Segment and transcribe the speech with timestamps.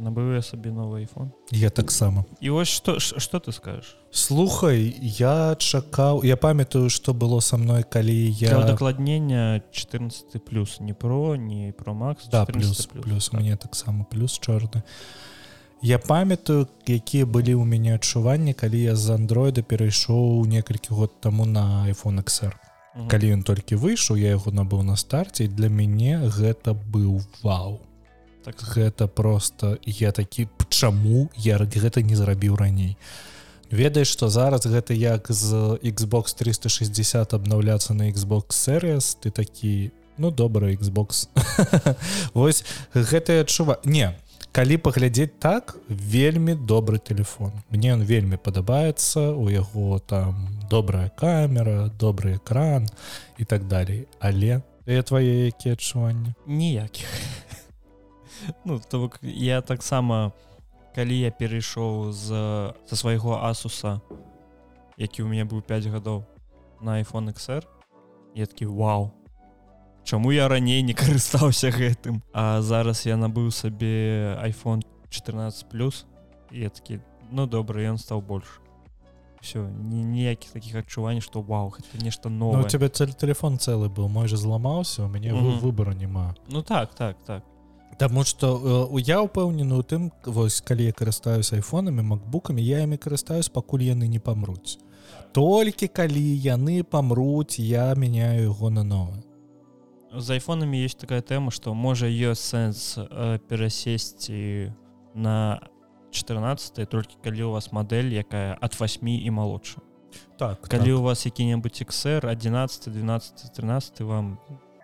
[0.00, 1.30] набыў я сабе новый iphone.
[1.50, 3.96] Я таксама і вось что что ты скажешь?
[4.10, 10.94] Слухай я чакаў я памятаю что было со мной калі я дакладнення 14 плюс не
[10.94, 13.40] про не про макс да плюс плюс, плюс так.
[13.40, 14.82] мне таксама плюс чорны
[15.82, 21.46] я памятаю якія былі ў мяне адчуванні калі я з андроида перайшоў некалькі год таму
[21.46, 22.56] на iphone xr
[23.08, 27.78] калі ён толькі выйшаў я яго набыў на старце для мяне гэта быў вау
[28.44, 32.96] так гэта просто я такі чаму я гэта не зрабіў раней?
[33.70, 40.30] Ведаеш что зараз гэта як з xbox 360 обнаўляцца на xbox series ты такі ну
[40.30, 41.28] добрый xbox
[42.34, 44.14] восьось гэта адчува не
[44.52, 51.90] калі паглядзець так вельмі добры телефон мне он вельмі падабаецца у яго там добрая камера
[51.98, 52.86] добрый экран
[53.38, 54.06] і так далей.
[54.20, 54.62] Але
[55.02, 56.34] твае якія адчуванні?
[56.46, 57.06] Ніякіх
[58.64, 60.32] ну то бок я таксама
[60.94, 62.28] калі я перайшоў з
[62.86, 64.00] са свайго асуса
[64.96, 66.24] які у мяне быў 5 гадоў
[66.80, 67.64] на iphone xr
[68.34, 69.12] я такі вау
[70.04, 72.22] Чаму я раней не карыстаўся гэтым?
[72.32, 76.06] А зараз я набыў сабе iPhone 14 плюс
[76.50, 78.60] я такі ну добра ён стаў больш
[79.40, 83.88] все ніякіх таких адчуванняў што вау гэта нешта новое ну, у тебя цель телефон цэлы
[83.88, 85.60] быў мой же зламаўся у мяне mm -hmm.
[85.60, 86.34] выбора няма.
[86.48, 87.42] Ну так так так
[87.98, 92.84] Таму что у э, я ўпэўнены у тым вось калі я карыстаюсь айфонамі макбукамі я
[92.84, 94.78] імі карыстаюсь пакуль яны не памруць.
[95.32, 99.24] Толькі калі яны памруць я мяняю яго на новое
[100.12, 104.72] з айфонамі есть такая тэма что можа ёсць сэнс э, перасесці
[105.14, 105.60] на
[106.10, 109.80] 14 толькі калі у вас модель якая от 8 і малодша
[110.36, 110.98] так калі так.
[110.98, 114.38] у вас які-небудзь xr 11 12 13 вам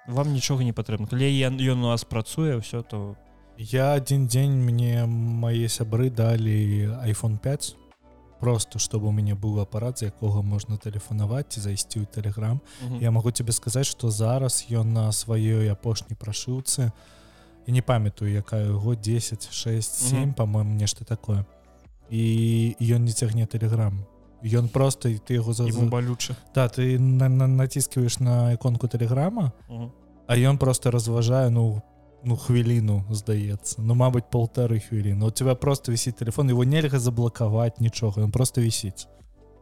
[0.08, 3.16] вам нічога не патрэбна калі ён у вас працуе все то
[3.58, 7.76] я один дзень мне мае сябры далі iphone 5
[8.40, 12.60] просто чтобы у мяне быў апарат з якога можна тэлефанаваць ці зайсці ў телеграм
[13.00, 16.92] я могу тебе сказаць что зараз ён на сваёй апошняй прашыўцы
[17.66, 21.44] і не памятаю якая яго 10 6 7 по-моему нешта такое.
[22.10, 24.06] І ён не цягне телеграм
[24.44, 29.52] ён просто і ты яго за балюча да ты на, на, націскиваешь на іконку телеграма
[30.26, 31.82] а ён просто разважае ну
[32.26, 33.78] ну хвіліну здаецца.
[33.78, 35.26] Ну мабыць полторы хвіліны.
[35.26, 39.06] У тебя просто вісіць телефон его нельга заблакаваць нічога он просто вісіць.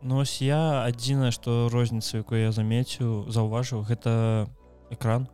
[0.03, 4.49] Ну ось я адзінае что розніца якую я замеціў заўважыў гэта
[4.91, 5.29] экран.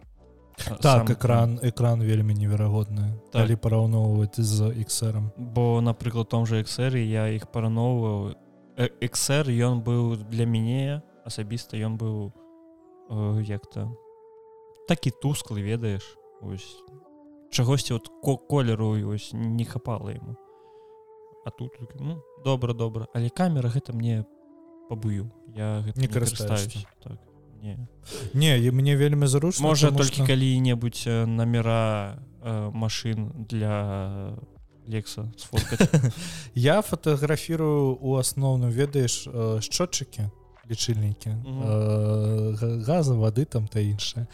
[0.58, 1.06] Так Сам...
[1.06, 3.14] экран экран вельмі неверагодны.
[3.32, 3.46] Так.
[3.46, 8.34] калі параўноўваць з xром бо напрыклад том же xр я іх парановваў
[8.76, 12.32] xr ён быў для мяне асабіста ён быў
[13.10, 13.94] э, як-то
[14.90, 16.02] такі тусклы ведаеш
[16.42, 16.82] ось
[17.54, 18.10] чагосьці от
[18.50, 20.34] колеру ось не хапала ему
[21.44, 23.06] а тут ну, добра добра.
[23.14, 24.26] Але камера гэта мне
[24.88, 25.30] пабую.
[25.54, 27.18] Я не карыстаюсь так
[27.62, 27.88] не.
[28.34, 30.26] Не мне вельмі зручна можа толькі что...
[30.26, 34.36] калі-небудзь намера э, машин для
[34.86, 35.32] лекса
[36.54, 40.30] я фотографірую у асноўным ведаеш э, счётчыкі
[40.70, 41.30] лічыльнікі.
[41.30, 44.26] Э, газа воды там та іншае.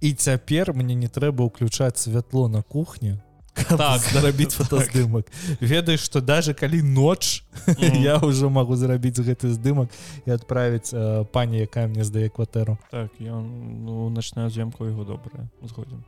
[0.00, 3.18] І цяпер мне не трэба ўключаць святло на кухні
[3.68, 4.66] так зрабіць так.
[4.66, 5.26] фотаздымак.
[5.60, 7.44] Ведаеш что даже калі ноч
[8.00, 9.90] я ўжо магу зрабіць гэты здымак
[10.26, 12.78] і адправіць э, пані якая мне здае кватэру.
[12.90, 13.44] Так ён
[13.84, 16.00] ну начная з'емку яго добрая згодзін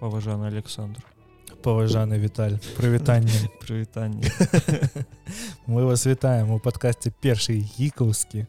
[0.00, 1.02] паважаны Александр
[1.62, 4.30] паважаны Віталь прывітанне прывітанне
[5.66, 8.46] мы вас вітаем у падкасці першы гікаўскі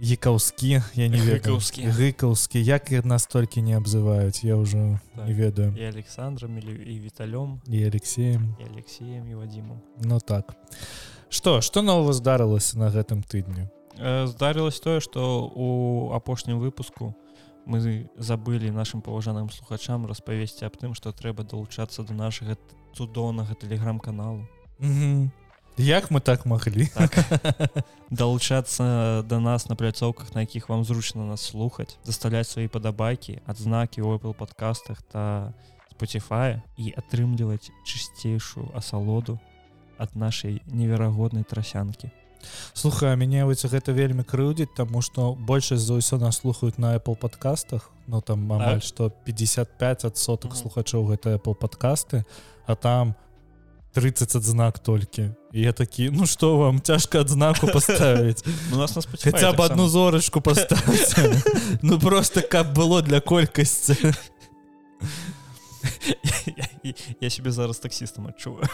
[0.00, 5.24] Екаўскі я не ведаўскі гыкаўскі як і настолькі не абзываюць я ўжо так.
[5.26, 5.72] не ведаю.
[5.72, 8.56] і Александром или і віталём і Алексеем.
[8.60, 10.54] І Алексеем і вадзіму Ну так.
[11.30, 17.25] Что что нового здарылася на гэтым тыдню э, здарылось тое что у апошнім выпуску у
[17.66, 22.56] мы забылі нашим паважаным слухачам распавесці аб тым што трэба далучацца до нашага
[22.94, 24.46] цудоўнага телеграм-каналу
[25.76, 26.86] як мы так маглі?
[26.94, 27.12] Так.
[28.10, 34.02] далучацца до нас на пляцоўках на якіх вам зручна нас слухаць заставляць свае падабайкі адзнакі
[34.02, 35.52] у Apple подкастах та
[35.90, 39.40] Spotify і атрымліваць чысцейшую асалоду
[39.98, 42.14] ад нашай неверагоднай трасянкі
[42.74, 47.16] слухай мяне вось гэта вельмі крыўдзіць тому что большасць за ўсё нас слухаюць на Apple
[47.16, 47.90] подкастах.
[48.06, 52.24] Но ну, там амаль что 55 от соток слухачоў гэта Apple подкасты
[52.66, 53.14] а там
[53.92, 58.44] 30 адзнак толькі я такі ну что вам цяжка адзнаку поставить?
[58.70, 58.92] Ну, нас
[59.22, 61.14] хотя бы одну зорачку поставить
[61.82, 64.14] ну просто каб было для колькасці
[67.20, 68.68] я себе зараз таксістам адчуваю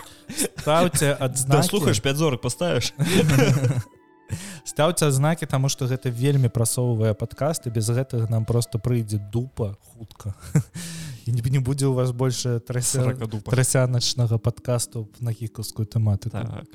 [0.59, 2.95] ставце адзнакі слухаеш 5 зорак поставіш
[4.65, 10.35] ставце адзнакі таму што гэта вельмі прасоўвае падкасты без гэтага нам просто прыйдзе дупа хутка.
[11.27, 16.67] І не будзе у вас больше трасяначнага подкасту на кікаўскую тэматыку так.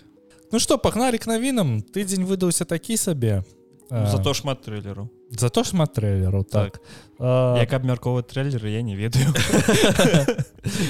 [0.52, 3.44] Ну что пагналі к навінам тыдзень выдаўся такі сабе
[3.90, 6.82] зато шмат трэлеру зато шмат трэлеру так,
[7.18, 7.58] так.
[7.60, 9.28] як абмяркова трэлеры я не ведаю.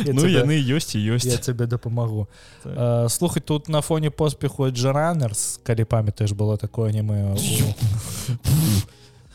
[0.05, 2.27] Ну яны ёсць і ёсць я цябе дапамагу
[2.63, 3.11] так.
[3.11, 7.37] слухаць тут на фоне поспеху джаранерс калі памятаеш было такое аніме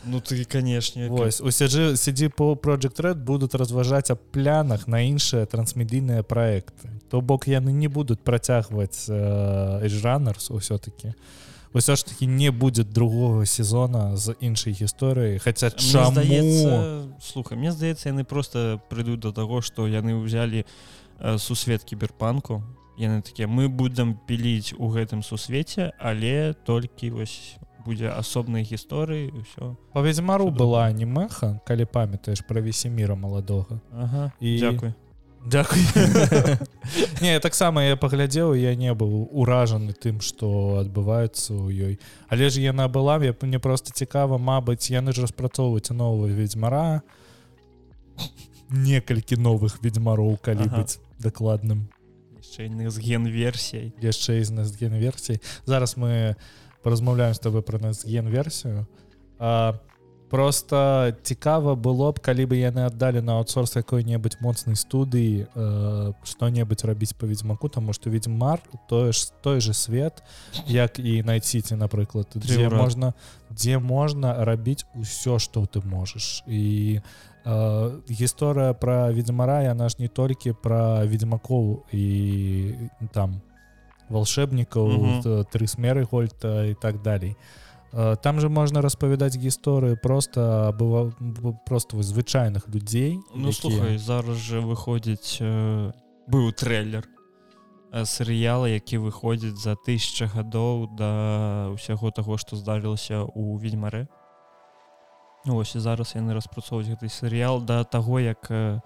[0.05, 4.99] Ну ты канешне вось усе жы сядзі по project red будуць разважаць аб плянах на
[4.99, 9.87] іншыя трансмедійныя праекты то бок яны не будуць працягваць э,
[10.51, 11.15] ўсё-таки
[11.73, 18.09] ўсё ж таки не будзе другого сезона з іншай гісторыі хаця здаецца слухай мне здаецца
[18.13, 22.61] яны просто прыйдуць до таго што яны ўзялі э, сусвет кіберпанку
[22.97, 29.75] яны такія мы будзем піліць у гэтым сусвеце але толькі вось будзе асобнай гісторыі ўсё
[29.93, 34.93] па ведзьмару была анімеха калі памятаеш пра весеміра маладога ага, і дзякуй
[35.45, 35.81] Дякую.
[37.21, 41.93] Не таксама я паглядзеў я не быў уражаны тым што адбываецца ў ёй
[42.31, 47.03] але ж яна была я мне просто цікава Мабыць яны ж распрацоўваюць новую ведьзьмара
[48.71, 50.83] некалькі новых ведьзьмароў калі ага.
[50.83, 51.87] быць дакладным
[52.39, 56.35] яшчэ з ген-версій яшчэ з нас ген-версій зараз мы
[56.83, 58.87] паразмаўляем з тобой пра нас ген-версію
[59.39, 59.79] а
[60.33, 66.89] просто цікава было б калі бы яны аддалі на аутсорс какой-небудзь моцнай студыі э, што-небудзь
[66.89, 68.57] рабіць па ведьзьмаку тому что ведьмар
[68.89, 70.25] тое ж той же свет
[70.65, 73.13] як і найціце напрыклад дзе можна
[73.53, 76.41] дзе можна рабіць усё что ты можаш.
[76.49, 76.97] І
[77.45, 83.37] э, гісторыя про ведьмара яна ж не толькі про ведьмакоў і там
[84.09, 85.45] волшебнікаў угу.
[85.53, 87.37] тры смеры гольта і так далей
[87.93, 91.13] там же можна распавядаць гісторыю просто было
[91.65, 93.53] просто звычайных людзей ну якія...
[93.53, 95.93] слухай зараз же выходзіць э,
[96.27, 97.05] быў трейлер
[98.03, 104.07] серыяла які выходзіць за тысяча гадоў да ўсяго таго што здарылася у ведьмаре
[105.45, 108.81] ну, ось і зараз яны распрацоўваюць гэты серыял да таго як э,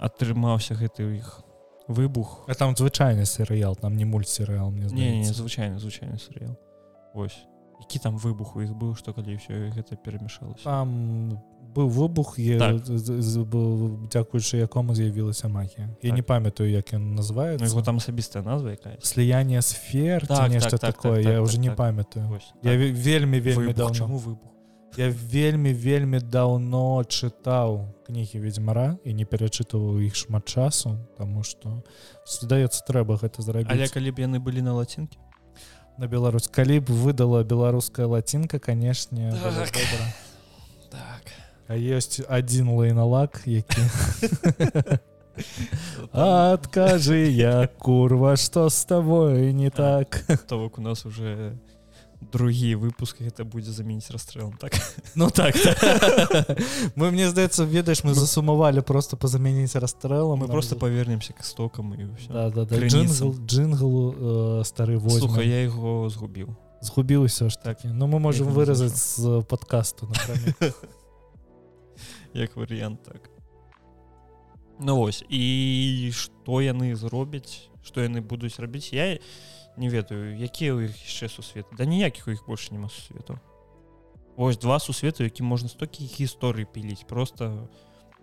[0.00, 1.44] атрымаўся гэты ў іх
[1.90, 2.48] выбух.
[2.48, 6.56] А там звычайны серыял там не мультсерыал мне не, не звычайны звычайны серыял.
[7.12, 7.44] Ось
[7.80, 11.40] які там выбух у іх быў што калі ўсё гэта перамяшалася там
[11.74, 12.82] быў выбух так.
[14.10, 16.16] дзякуючы якому з'явілася магія я так.
[16.16, 17.64] не памятаю як ён называется.
[17.74, 21.42] Ну, там асабістая назва якая сліяние сфер так, нешта так, так, такое так, я так,
[21.42, 22.40] уже так, не так, памятаю.
[22.62, 22.96] Я так.
[22.96, 24.50] вельмі вельмі давно выбух?
[24.96, 31.84] Я вельмі вельмі даўно чытаў кнігі ведьзьмара і не перачытываў іх шмат часу тому что
[32.26, 35.18] здаецца трэба гэта зрабіць але калі б яны былі на лацінкі
[36.00, 39.68] на Беларусь калі б выдала беларуская лацінка канешне так.
[40.88, 41.24] так.
[41.68, 43.84] а ёсць один лайналак які
[46.16, 51.69] адкажы я курва что с тобой не так то бок у нас уже не
[52.20, 54.72] другі выпуск это будзе заменіць расстрэлом так?
[55.14, 55.56] Ну так
[56.94, 62.08] мы мне здаецца ведаеш мы засумавалі просто позамяніць расстрэлам мы просто павернемся к стокам і
[63.46, 70.08] джинглу стары воздуха я его згубіў згубіўся ж такі Ну мы можем выразаць з подкасту
[72.34, 73.30] як варыянт так.
[74.78, 79.20] Ну вось і што яны зробяць што яны будуць рабіць я не
[79.80, 81.72] не ведаю якія ў іх яшчэ сусветы?
[81.74, 83.40] Да ніякіх у іх больше няма сусвету
[84.36, 87.68] ось два сусвету які можна столькі гісторый піліць просто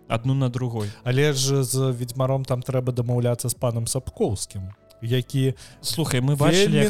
[0.08, 0.90] одну на другой.
[1.04, 4.70] Але ж з ведьмаром там трэба дамаўляцца з панам сапкоўскім
[5.02, 6.88] які слухай мы бачылі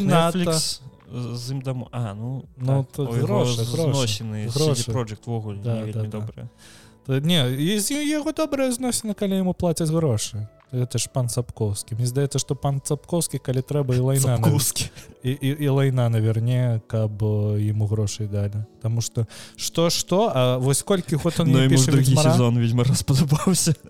[1.09, 2.87] з ім дам А ну ну
[3.65, 4.49] зносіны
[4.93, 5.59] проектвогуле
[6.05, 6.49] добра
[7.09, 7.41] не
[7.89, 12.81] яго добрая зносіна калі яму плацяць грошы это ж пан сапковскі Мне здаецца что пан
[12.81, 14.39] цапковскі калі трэба і лайна
[15.23, 17.23] і, і, і лайна наверне каб
[17.59, 18.65] ему грошай далі.
[18.83, 21.53] Таму что что что А вось колькі ход он
[22.17, 23.75] сезон ведьма распадабаўся.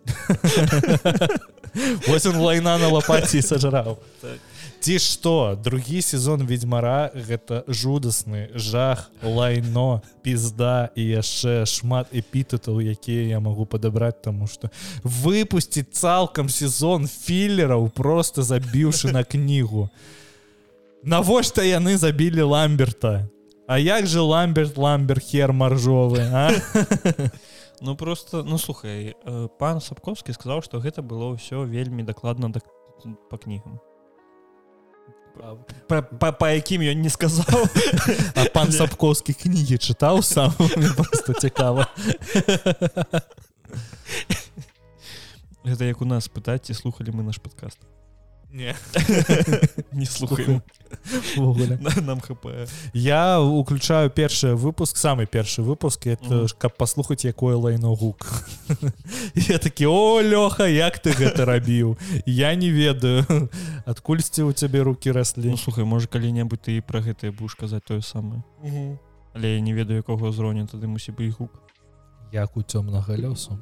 [2.09, 3.99] Вось он лайна на лапаці сажраў.
[4.21, 4.39] Так
[4.81, 5.59] ці што?
[5.59, 13.67] Другі сезон ведьмара гэта жудасны жах лайно пізда і яшчэ шмат эпітэтаў якія я магу
[13.67, 14.71] падабраць таму что
[15.03, 19.91] выпусціць цалкам сезон філераў просто забіўшы на кнігу.
[21.03, 23.29] Навошта яны забілі ламберта?
[23.67, 26.25] А як же ламберт ламбер хер маржовы
[27.81, 32.61] ну просто ну слухай э, пан сапковскі сказаў што гэта было ўсё вельмі дакладна да,
[33.31, 33.79] по кнігам
[35.89, 37.67] па, па, па якім ён не сказаў
[38.35, 40.53] а пан сапковскі кнігі чытаў сам?
[40.97, 41.89] Просто цікава
[45.69, 47.79] гэта як у нас пытаць ці слухалі мы наш падкаст
[48.51, 48.75] не.
[49.93, 50.63] Не слухаем
[52.03, 52.47] нам хп.
[52.93, 58.27] Я уключаю першы выпуск самы першы выпуск это ж каб паслухаць якое лайно гук.
[59.35, 63.25] Я такі о лёха як ты гэта рабіў я не ведаю.
[63.87, 68.01] Адкульсьці у цябе руки раслі ну, слухай можа калі-небудзь ты пра гэтае будешь казаць тое
[68.01, 68.43] самае
[69.35, 71.53] але я не ведаю якога ўзроўня тады мусі быць гук.
[72.33, 73.61] Як у цёмнага лёсу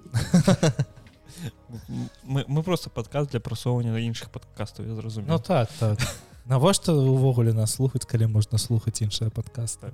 [2.25, 5.99] мы, мы просто падказ для прасоўвання іншых падкастаў я зразумею Ну так так.
[6.47, 9.91] Навошта увогуле нас слухаць калі можна слухаць іншыя падкасты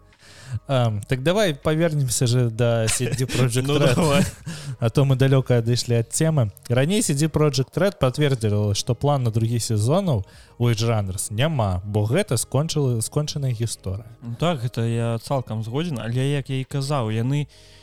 [0.69, 4.13] um, так давай павернемся же да ну,
[4.79, 6.53] а то мы далёка адышлі ад темы.
[6.69, 10.25] Раней сидзі project red подтвердзіла что план на другі сезонаў
[10.59, 14.07] у жанрс няма бо гэта скончыла скончаная гісторыя.
[14.23, 17.82] Ну, так гэта я цалкам згодзін але як я і казаў яны не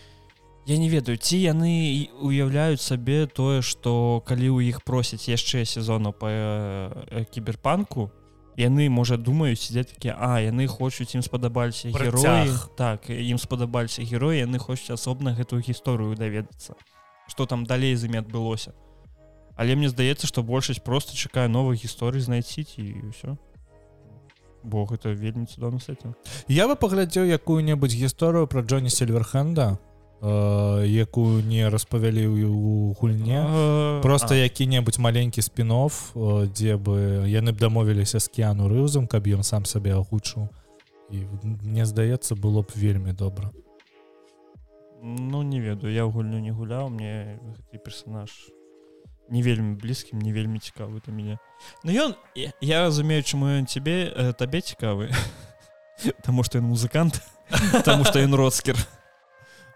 [0.70, 6.14] я не ведаю ці яны уяўляюць сабе тое что калі ў іх просяць яшчэ сезону
[6.14, 8.12] по э, кіберпанку
[8.60, 14.46] яны можа думаюць сидзяць такі а яны хочуць ім спадабаліся героі так ім спадабаліся героі
[14.46, 16.76] яны хочуць асобна гэтую гісторыю даведацца.
[17.30, 18.74] Что там далей замі адбылося.
[19.56, 23.38] Але мне здаецца что большасць просто чакаю новых гісторый знайсці і ўсё.
[24.64, 26.14] Бо гэта вельмі цудоўна с этим
[26.48, 29.89] я бы паглядзеў якую-небудзь гісторыю про Джоні сильверхенда Э,
[30.22, 36.12] якую не распавялі у гульне просто які-небудзь маленькі спінов
[36.52, 40.52] дзе бы яны б дамовіліся з кіяну рыўзам каб ён сам сабе агучыў.
[41.10, 43.50] І мне здаецца было б вельмі добра.
[45.02, 48.52] Ну не ведаю я ў гульню не гуляў мне гэты персонаж
[49.30, 51.36] не вельмі блізкім не вельмі цікавы для мяне.
[51.84, 55.16] Ну ён я, разумею чаму ён цябе табе цікавы.
[56.28, 57.24] Таму што ён музыкант
[57.88, 58.76] Таму што ён роцкер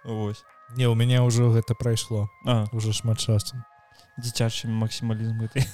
[0.05, 0.43] Вось.
[0.75, 2.65] Не у мяне ўжо гэта прайшло а.
[2.71, 3.57] уже шмат часу
[4.17, 5.65] дзіцячы максімалізм гэты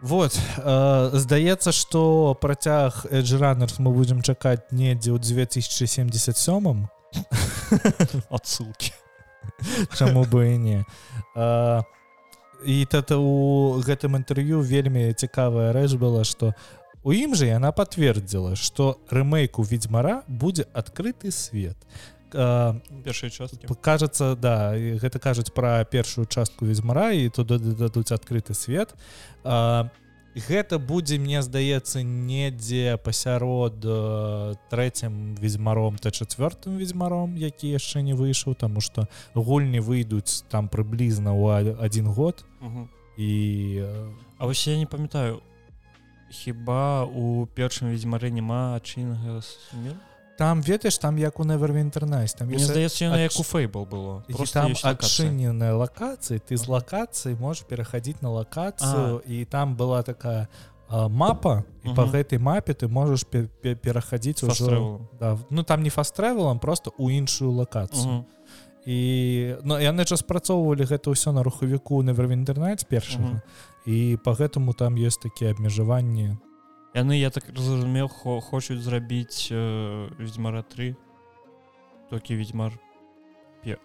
[0.00, 6.86] вот э, здаецца что працяг эджранерс мы будзем чакаць недзе ў 2077
[8.30, 8.92] адсылки
[9.96, 10.84] чаму бы і не.
[11.34, 11.82] А,
[12.62, 16.54] і тата у гэтым інтэрв'ю вельмі цікавая рэч была что
[17.02, 23.66] у ім жа яна пацвердзіла что рэмейку ведьзьмара будзе адкрыты свет а першай часткі.
[23.80, 28.94] кажется да гэта кажуць пра першую частку ведьзьмара і туды дадуць адкрыты свет.
[29.44, 29.90] А,
[30.34, 33.80] гэта будзе мне здаецца недзе пасярод
[34.70, 41.32] трэцім ведьзьмаром та чавёртым ведьзьмаром які яшчэ не выйшаў тому что гульні выйдуць там прыблізна
[41.32, 42.44] ў один год.
[42.60, 42.88] Угу.
[43.16, 43.30] і
[44.38, 45.42] А вось я не памятаю
[46.30, 50.07] хіба у першым ведьзьмары няма адчыннага смерти
[50.38, 54.22] там ведаеш там як у невервінтернайс там здаецца як у фейбл было.
[54.52, 60.46] Там адчыненая лакацыі ты з лакацыі можешь пераходить на лакацыю і там была такая
[60.90, 66.92] мапа і по гэтай мапе ты можешь пераходить уже да, ну там не фастревелам просто
[66.96, 68.24] у іншую лакацыю.
[68.86, 73.42] І но ну, яны жа спрацоўвалі гэта ўсё на рухавіку невервінтернайт першага.
[73.84, 76.38] І по гэтаму там есть такія абмежаванні
[76.98, 80.94] яны я так разумеў хо хочуць зрабіць э, ведьзьмара 3
[82.10, 82.78] толькі ведьзьмар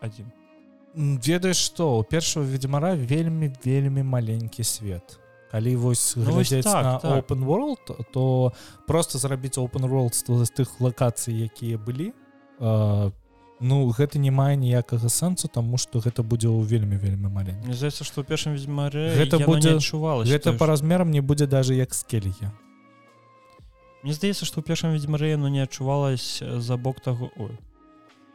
[0.02, 0.32] один.
[0.96, 5.20] Ведаеш что у першого ведьмара вельмі вельмі маленькі свет.
[5.52, 7.30] Калі вось ну, глядзець так, на так.
[7.30, 8.54] open world то
[8.88, 12.14] просто зрабіць open world з тых лакацый якія былі
[12.60, 13.12] э,
[13.60, 18.04] ну гэта не мае ніякага сэнсу тому что гэта будзе ў вельмі вельмі маленькі здаецца
[18.04, 22.50] что першым ведьзьмаре гэта будзе адчувала гэта по размерам не будзе даже як скелья
[24.04, 27.56] Мне здаецца што ў першым ведьмары но не адчувалась за бок таго Ой.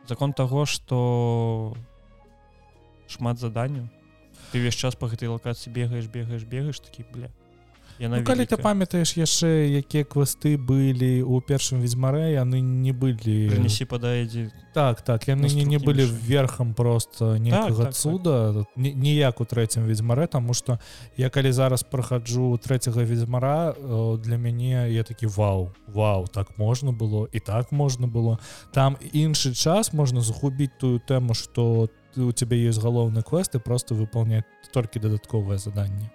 [0.08, 1.76] закон таго что
[3.06, 3.88] шмат заданняў
[4.52, 7.28] ты весь час по гэтай лакацыі бегаеш бегаеш бегаеш такі бля
[8.00, 13.85] ну, калі ты памятаеш яшчэ якія квесты былі у першым ведьзьмаре яны не былі несі
[13.90, 18.67] падаедзе так так яны не, не былі верхам просто некага так, так, цуда так.
[18.76, 20.78] ніяк у трэцім ведьзьмаре тому что
[21.17, 23.75] я калі зараз праходжу трэцяга ведьзьмара
[24.23, 28.38] для мяне я такі вау вау так можна было і так можна было
[28.73, 34.45] там іншы час можна загубіць тую тэму что у тебя есть галоўны квесты просто выполнять
[34.73, 36.11] толькі дадатковае заданне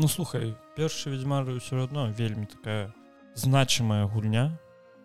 [0.00, 2.94] Ну слухай першы ведьмар все одно вельмі такая
[3.34, 4.56] значимая гульня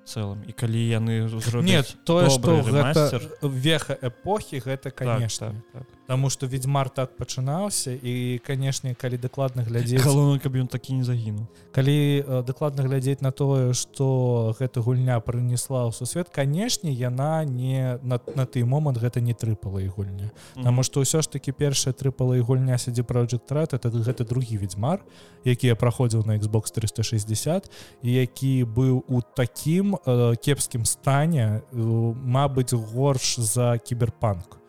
[0.08, 0.48] цэлым.
[0.48, 3.04] І калі яны нет зробяць тое добры что гэта
[3.42, 5.52] веха эпохі гэта так, конечно.
[5.74, 5.88] так, так.
[6.08, 11.04] Таму что ведьмар так пачынаўся і канешне калі дакладна глядзець галоўна каб ён такі не
[11.04, 17.42] загінуў калі э, дакладна глядзець на тое что гэта гульня прынесла ў сусвет канешне яна
[17.46, 20.30] не на, на той момант гэта не трыпала і гульня.
[20.54, 24.62] Таму што ўсё ж таки першая трыпала і гульня сядзе project Red это гэта другі
[24.62, 25.02] ведьмар
[25.44, 27.72] які я праходзіў на Xbox 360
[28.04, 34.65] і які быў у такім э, кепскім стане э, Мабыць горш за кіберпанк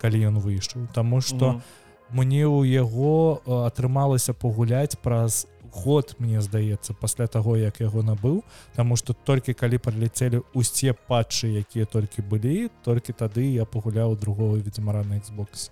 [0.00, 1.62] калі ён выйшаў Таму что Мгм.
[2.10, 8.42] мне ў яго э, атрымалася пагуляць праз год мне здаецца пасля таго як яго набыў
[8.76, 14.56] Таму что толькі калі прыляцелі усе патчы якія толькі былі толькі тады я пагуляў другого
[14.56, 15.70] ведзьмара на Xbox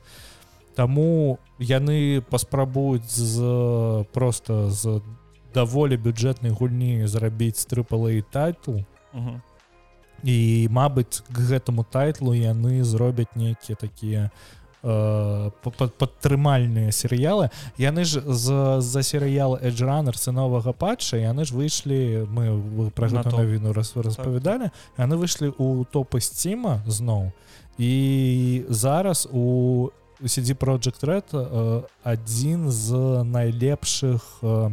[0.74, 5.00] Таму яны паспрабуюць з просто з
[5.54, 8.82] даволі бюджэтнай гульні зрабіць трыпалы тайтл
[9.14, 9.40] Мгм.
[10.24, 14.30] І мабыць к гэтаму тайтлу яны зробяць нейкія такія
[14.82, 17.50] э, па- па- падтрымальныя серыялы.
[17.76, 23.72] Яны ж з за серыял эджранер сыновага патча яны ж выйшлі мы пра гэту навіну
[23.76, 27.32] раз распавядалі яны выйшлі у топы сціма зноў.
[27.78, 29.90] І зараз у
[30.24, 32.88] CD project red э, адзін з
[33.24, 34.70] найлепшых э,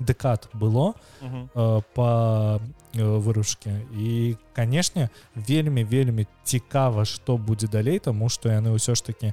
[0.00, 1.50] дэкад было Мгм.
[1.54, 2.60] э, по
[2.94, 3.80] э, выручке.
[3.98, 9.32] І канешне вельмі вельмі цікава што будзе далей тому что яны ўсё ж таки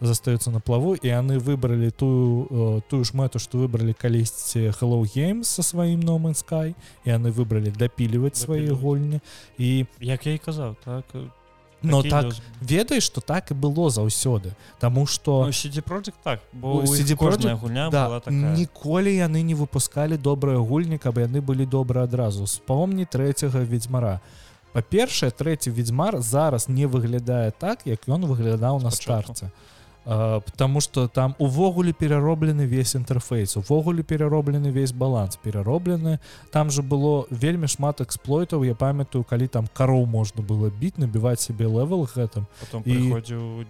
[0.00, 5.02] застаюцца на плаву і яны выбралі тую э, тую ж мэту што выбралі калісьці hello
[5.02, 9.20] games со сваім номан sky і яны выбралі дапіліваць свае гульні
[9.58, 11.26] і як я і казаў так э,
[11.82, 12.40] но так лёс.
[12.60, 14.52] ведаеш что так і было заўсёды.
[14.80, 18.56] Таму что Ну, CD Projekt так бо CD кожная гульня да, была такая.
[18.56, 22.46] ніколі яны не выпускалі добрыя гульні каб яны былі добры адразу.
[22.46, 24.20] Спомні трэцяга ведьзьмара
[24.72, 29.34] па-першае трэці ведьзьмар зараз не выглядае так як ён выглядаў на Спачатку.
[29.34, 29.50] старце.
[29.50, 29.50] А,
[30.08, 36.18] потому что там увогуле перароблены весь інтэрфейс увогуле перароблены весь баланс перароблены
[36.50, 41.40] там же было вельмі шмат эксплойтаў я памятаю калі там кароў можна было біць набіваць
[41.40, 43.64] себе левел гэтым потом і- прыходзіў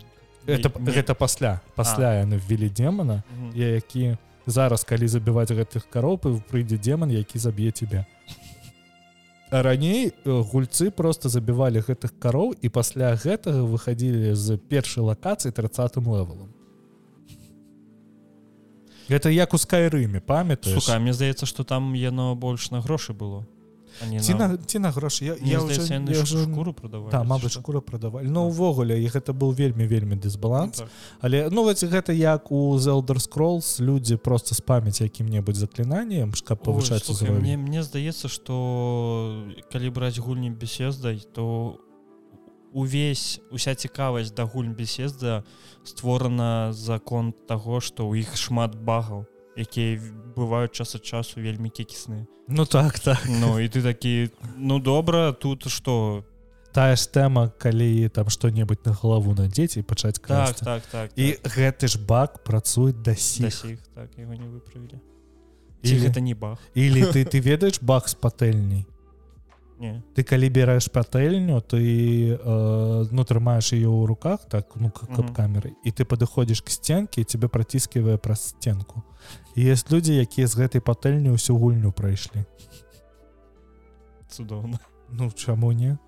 [0.47, 3.23] это, не- гэта пасля пасля яны ввели демона
[3.55, 8.48] я які зараз калі забіваць гэтых каропы прыйдзе демон які заб'е тебе а
[9.51, 15.97] раней э, гульцы просто забівалі гэтых кароў і пасля гэтага выхадзілі з першай лакацыі 30
[15.97, 16.53] левелом
[19.09, 20.79] гэта як у скайрыме памятаеш?
[20.79, 23.47] Сука, мне здаецца што там яно больш на грошы было
[24.03, 26.45] а не ці на- на ці на грошы я, я здаецца, я ш- уже...
[26.45, 27.61] шкуру прадавалі Да, ці мабыць што?
[27.61, 28.55] шкура прадавалі Ну Так.
[28.99, 30.89] і гэта быў вельмі вельмі дысбаланс Так.
[31.21, 37.05] але ну вось гэта як у Zelder scrolls людзі просто спамяць якім-небудзь заклінаннем каб павышаць
[37.41, 41.79] мне, мне здаецца што калі браць гульні беседай то
[42.73, 45.43] увесь уся цікавасць да гульнь беседа
[45.85, 49.25] створана закон таго што ў іх шмат багаў
[49.59, 49.99] якія
[50.38, 52.27] бываюць час ад часу вельмі кекісныя.
[52.49, 53.18] Ну так так.
[53.29, 56.25] Ну і ты такі ну добра тут што?
[56.73, 60.64] Тая ж тэма калі там што-небудзь на галаву надзець і пачаць так красці.
[60.64, 63.53] так так і гэты ж бак працуе да сіх.
[63.94, 65.01] Так яго не выправілі.
[65.83, 68.87] Или- гэта не баг или ты ты ведаеш бак з патэльняй?
[69.79, 70.03] Не.
[70.14, 75.31] Ты калі бераеш патэльню ты э, ну трымаеш ее ў руках так ну как каб
[75.31, 75.35] Мгм.
[75.35, 79.05] камеры і ты падыходзіш к сценке тебе праціскивае праз сценку
[79.59, 82.44] есть людзі якія з гэтай патэльні ўсю гульню прайшлі.
[84.29, 84.79] Цудоўна.
[85.11, 85.99] Ну чаму не?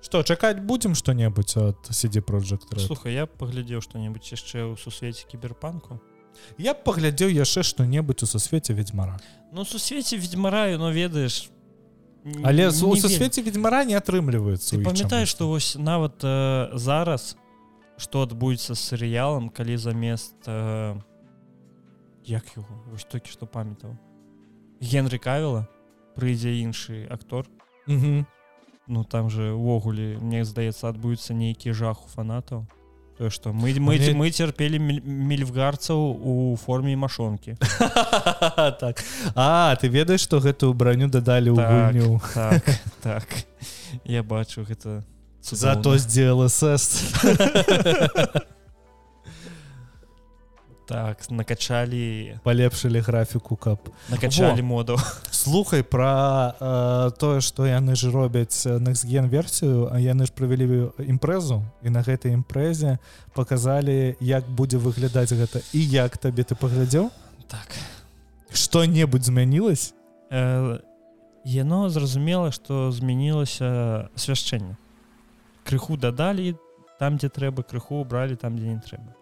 [0.00, 2.80] Что чакаць будзем что-небудзь от CD project Red?
[2.80, 6.00] слухай я паглядзеў што-небудзь яшчэ ў сусвеце кіберпанку.
[6.56, 9.20] Я паглядзеў яшчэ што-небудзь у сусвеце ведьмара
[9.52, 11.50] Ну сусвеце ведьмараю но ведаеш
[12.42, 17.36] але з- у не сусвеце ведьмара не атрымліваецца Ты памятаеш што вось нават э, зараз
[18.00, 20.96] што адбудзецца з серыялам калі замест э,
[22.30, 23.96] як яго вось толькі што памятаў
[24.80, 25.66] Генры кавіла?
[26.16, 27.44] Прыйдзе іншы актор.
[27.86, 28.26] Мгм.
[28.88, 32.64] Ну там же увогуле мне здаецца адбудзецца нейкі жах у фанатаў
[33.18, 37.54] тое што мы мы, Мне- мы цярпелі міль- мільфгарцаў у форме машонкі
[38.80, 39.04] так.
[39.36, 41.70] А ты ведаеш што гэтую браню дадалі ў Так.
[41.70, 42.20] гульню?
[42.34, 42.62] так
[43.04, 43.26] так.
[44.04, 45.04] Я бачу гэта
[45.42, 45.98] зато цудоўна.
[45.98, 46.84] з DLSS
[50.90, 53.78] так накачалі палепшылі графіку каб
[54.10, 54.98] накачалі модаў
[55.30, 61.62] слухай пра э, тое што яны ж робяць nextген версію а яны ж правялі імпрэзу
[61.86, 62.98] і на гэтай імпрэзе
[63.38, 67.14] показалі як будзе выглядаць гэта і як табе ты паглядзеў
[67.46, 67.70] так.
[68.50, 69.94] Што-небудзь змянілось
[70.34, 70.82] э,
[71.46, 74.74] яно зразумела што змянілася асвяшчэнне
[75.62, 76.58] крыху дадалі
[76.98, 79.19] там дзе трэба крыху убралі там дзе не трэба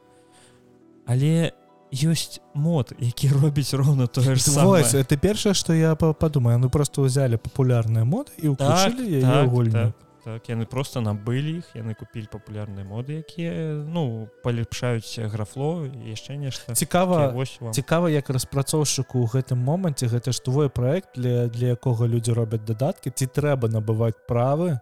[1.08, 1.56] але
[1.88, 6.58] ёсць мод які робіць роўна тое ж Вось, это першае што я падумаю.
[6.58, 9.92] Ну просто ўзялі папулярныя моды і ўключылі так, так, так,
[10.24, 10.48] так.
[10.48, 16.74] Яны просто набылі іх яны купілі папулярныя моды якія ну палепшаюць графло яшчэ нешта.
[16.74, 17.32] Цікава
[17.72, 22.68] цікава як распрацоўшчыку ў гэтым моманце гэта ж твой проект для для якога людзі робяць
[22.68, 23.10] дадаткі.
[23.10, 24.76] Ці трэба набываць правы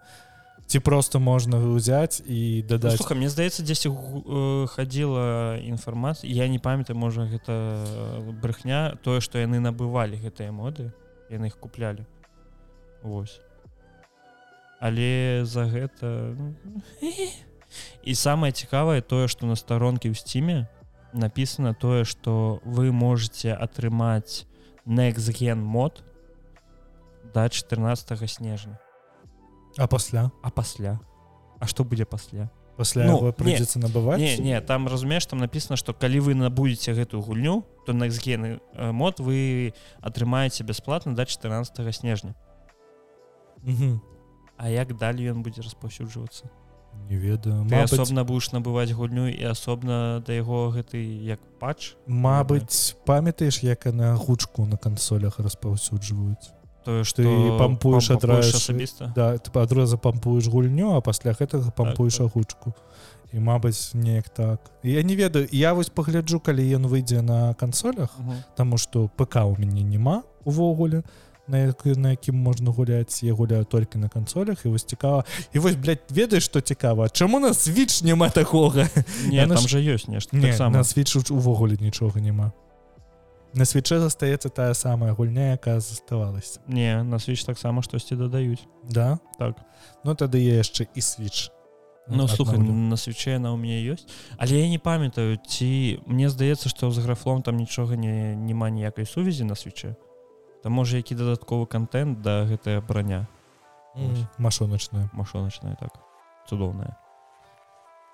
[0.66, 6.58] ці просто можна ўзяць і дадаць ну, мне здаецца дзесь э, хадзіла інфармацыя я не
[6.58, 7.86] памятаю можа гэта
[8.42, 10.90] брехня тое што яны набывалі гэтыя моды
[11.30, 12.06] яны іх куплялі
[13.02, 13.38] Вось
[14.82, 16.54] але за гэта ну,
[18.02, 20.66] і самае цікавае тое што на старонкі ў сціме
[21.14, 24.50] написано тое што вы можете атрымаць
[24.82, 26.02] nextген мод
[27.30, 28.82] до 14 снежня
[29.76, 31.00] а пасля а пасля
[31.58, 35.94] А што будзе пасля пасля ну, прыйдзецца набываць не, не там разумееш там написано что
[35.94, 42.34] калі вы набудзеце гэтую гульню то nextгены э, мод вы атрымаеце бясплатна до 14 снежня.
[44.58, 46.52] А як далей ён будзе распаўсюджвацца
[47.08, 47.64] не ведаю.
[47.64, 47.92] Мабыць...
[47.92, 51.94] асобна будешь набываць гульню і асобна да яго гэты як патч?
[52.06, 56.55] Мабыць памятаеш як на гучку на кансолях распаўсюджваюць
[56.86, 62.22] тое што ты пампуеш адразу асабіста да ты адразу пампуеш гульню а пасля гэтага пампуеш
[62.22, 62.74] так, агучку
[63.34, 64.70] і мабыць неяк так.
[64.82, 68.14] Я не ведаю я вось пагляджу калі ён выйдзе на кансолях
[68.56, 71.02] Таму што ПК у мяне няма увогуле
[71.48, 75.58] на як, на якім можна гуляць я гуляю толькі на кансолях і вось цікава і
[75.58, 75.76] вось
[76.10, 78.88] ведаеш што цікава чаму нас свіч няма такога
[79.26, 82.52] не, там ж ёсць нешта не, так на свіч увогуле нічога няма
[83.56, 89.18] на свече застаецца тая самая гульня якая заставалася не на свеч таксама штосьці дадаюць да?
[89.38, 89.56] Так.
[90.04, 91.50] Ну тады я яшчэ і свеч.
[92.06, 94.04] Ну слухай на свече она у мяне ёсць
[94.36, 99.06] але я не памятаю ці мне здаецца што з графлом там нічога не няма ніякай
[99.06, 99.96] сувязі на свече.
[100.62, 103.26] Там можа які дадатковы контент да гэтая броня.
[104.36, 105.96] Машоначная машоначная так.
[106.48, 107.00] Цудоўная.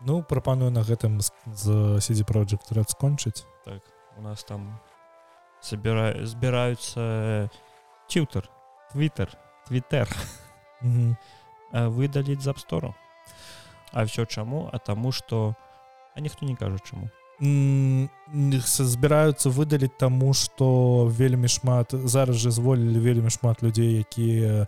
[0.07, 3.83] Ну прапаную на гэтым з сидзі project скончыць так
[4.19, 4.79] у нас там
[5.63, 7.49] собира збіраюцца
[8.11, 8.51] тютер
[8.93, 9.31] твиттер
[9.69, 10.11] твиттер.
[11.73, 12.95] Выдаліць з апстору
[13.93, 15.55] А все чаму а таму что
[16.15, 17.09] а ніхто не кажа чаму
[18.61, 24.67] збіраюцца выдаліць таму что вельмі шмат зараз же зволілі вельмі шмат людзей якія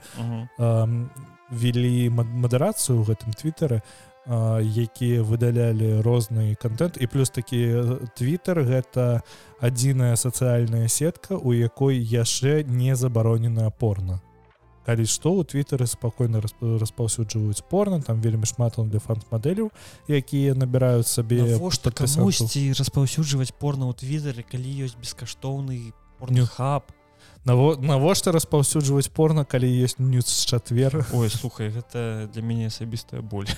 [1.51, 3.83] ввели мадэрацыю ў гэтым твиттары
[4.27, 6.97] якія выдалялі розны контент.
[7.01, 9.23] І плюс такі Twitter гэта
[9.61, 14.21] адзіная сацыяльная сетка у якой яшчэ не забаронена порно
[14.85, 19.73] калі што у твиттары спакойна распаўсюджваюць порно там вельмі шмат он для фант-мадэляў
[20.09, 26.93] якія набіраюць сабе камусьці распаўсюджваць порно ў твиттары калі ёсць бескаштоўны порнхаб?
[27.45, 33.49] Наво навошта распаўсюджваць порно калі есть нюц чатвер Ой слухай гэта для мяне асабістая боль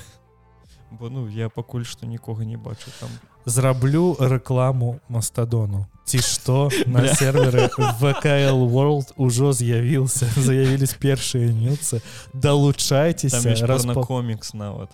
[1.01, 3.09] бо ну я пакуль што нікога не бачу там.
[3.45, 5.87] Зраблю рэкламу мастадону.
[6.05, 7.69] Ці што на серверы
[8.01, 10.27] вКл world ужо з'явіўся.
[10.37, 14.91] Заявілись першыя нюцы далучайцеся раз на комікс нават.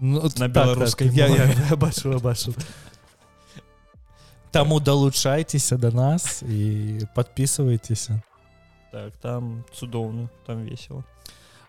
[0.00, 1.38] Ну, на беларускай так, так.
[1.38, 2.54] я, я, я бачу бачу.
[4.50, 8.20] Таму далучайцеся да нас і подписывайтеся
[8.90, 11.04] так там цудоўна там весело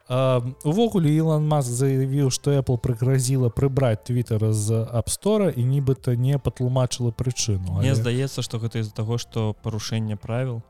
[0.10, 7.12] увогуле Ілан Мас заявіў што Apple прыгразіла прыбраць твиттера з апстора і нібыта не патлумачыла
[7.12, 7.96] прычыну Мне але...
[7.96, 10.62] здаецца што гэта з-за таго што парушэнне правіл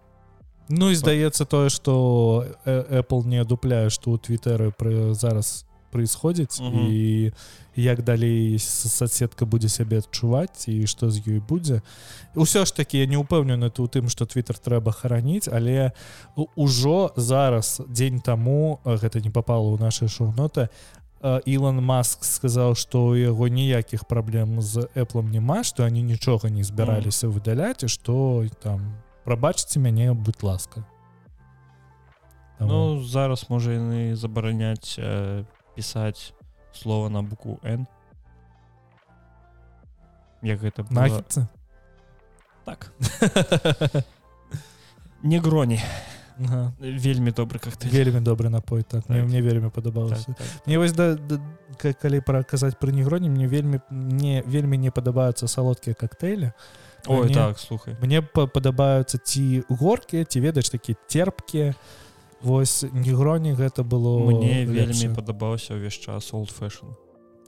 [0.69, 6.87] Ну і здаецца тое што Apple не адупляе што ў твиттэры пры зараз происходзіць угу.
[6.87, 7.31] і
[7.75, 11.83] як далей соцсетка будзе сябе адчуваць і што з ёй будзе.
[12.35, 15.91] Ўсё ж таки я не упэўнены у тым что twitter трэба хараніць але
[16.55, 20.69] ўжо зараз дзень таму гэта не попало ў наши шоу-ноты
[21.21, 26.63] Ілон Маск сказаў што у яго ніякіх праблем з Apple няма што они нічога не
[26.63, 30.83] збіраліся выдаляць і што там прабачце мяне будь ласка
[32.61, 36.33] Ну зараз можа яны забараняць э, пісаць
[36.73, 37.87] слова на букву n
[40.41, 41.23] як гэта было...
[42.65, 42.91] так.
[45.23, 45.79] Не гроні
[46.39, 46.73] ага.
[46.79, 49.09] вельмі добры как ты вельмі добры напой так, так.
[49.09, 50.67] Мне, мне вельмі падабалася так, так, так.
[50.67, 51.39] мне вось да, да
[51.93, 56.51] калі праказаць пра негроні мне вельмі мне вельмі не падабаюцца салодкія коктейлі
[57.07, 57.95] Ой, мне, так слухай.
[58.01, 61.75] мне падабаюцца ці горкія ці ведаеш такі терпкія
[62.43, 66.93] вось негроні гэта было мне вельмі падабаўся ўвесь час old fashion.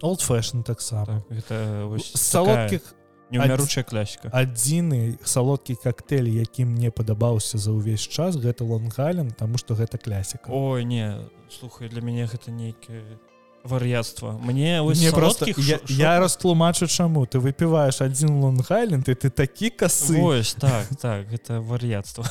[0.01, 1.23] Old fashion таксама.
[1.27, 2.95] Так, гэта салодкіх
[3.33, 4.29] неумяручая класіка.
[4.29, 10.51] адзіны салодкі коктейль які мне падабаўся за ўвесь час гэта лонггален тому что гэта класіка.
[10.51, 11.17] Ой не
[11.49, 13.19] слухай для мяне гэта нейкае
[13.63, 14.37] вар'яцтва.
[14.43, 17.25] Мне не просто я, я растлумачу чаму.
[17.25, 20.19] Ты выпіваешь один лонгайленд и ты такі касы.
[20.19, 22.25] Ось, так так это вар'яцтва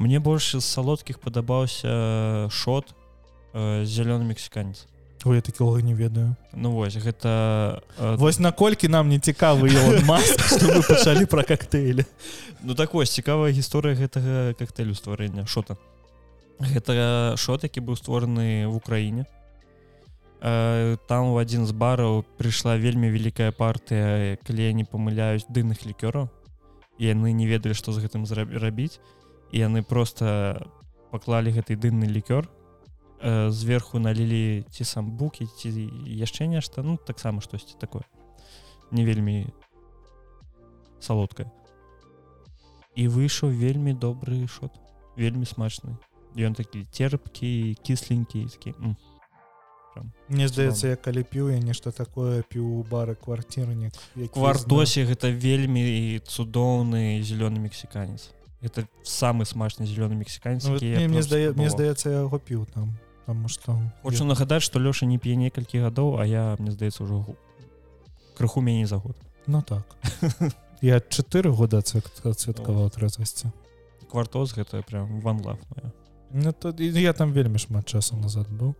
[0.00, 2.96] мне больше з салодкіх падабаўся шот
[3.52, 4.88] э, зялёны мексіканец
[5.24, 6.34] Ой, я такого не ведаю.
[6.52, 8.16] Ну вось гэта э...
[8.16, 9.68] вось наколькі нам не цікавы
[10.88, 12.04] пачалі про коктейлі
[12.62, 15.76] Ну так вось цікавая гісторыя гэтага коктейлю стварэння шота.
[16.58, 19.26] Гэта шот які быў створаны в Украіне.
[20.40, 25.84] Э, там у адзін з бараў прыйшла вельмі вялікая партыя калі я не памыляюсь дынных
[25.84, 26.32] лікёраў.
[26.96, 28.24] І яны не ведалі што з гэтым
[28.56, 28.96] рабіць.
[28.96, 29.19] і
[29.52, 30.66] яны просто
[31.10, 32.48] паклалі гэты дынны лікёр
[33.20, 35.70] э, зверху налілі ці сам букі ці
[36.06, 38.04] яшчэ нешта ну таксама штосьці такое.
[38.90, 39.46] Не вельмі
[41.00, 41.50] салодкае
[42.96, 44.74] і выйшаў вельмі добры шот
[45.16, 45.96] вельмі смачны
[46.36, 48.74] ён такі терпкі кісленькі такі
[49.94, 53.94] прям мне здаецца я калі п'ю я нешта такое п'ю бары квартирнік
[54.34, 58.30] квартосе гэта вельмі цудоўны зялёны мексіканец
[58.62, 63.48] это самы смачны зялёны мексіканец ну, мне, мне здае мне здаецца яго піў там потому
[63.48, 64.28] что хочу я...
[64.28, 67.24] нагадаць что лёша не п'е некалькі гадоў а я мне здаецца ўжо
[68.40, 69.16] крыху меней за год.
[69.46, 69.84] Ну так.
[70.80, 73.52] Я чатыры года цвяткаваў трэзвасці
[74.10, 75.92] квартоз гэта прям ван лав моя
[76.32, 78.74] Ну, то, я там вельмі шмат часу назад быў.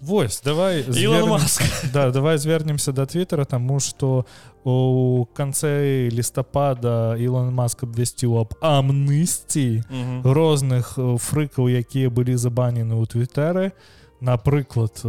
[0.00, 1.24] Вось давай звер...
[1.92, 4.26] да, давай звернемся до твиттера тому что
[4.64, 9.84] у канцэ лістапада Ілон маск абвясціў аб амнысці
[10.24, 13.72] розных э, фрыкаў якія былі забанены ў твиттэры
[14.20, 15.04] напрыклад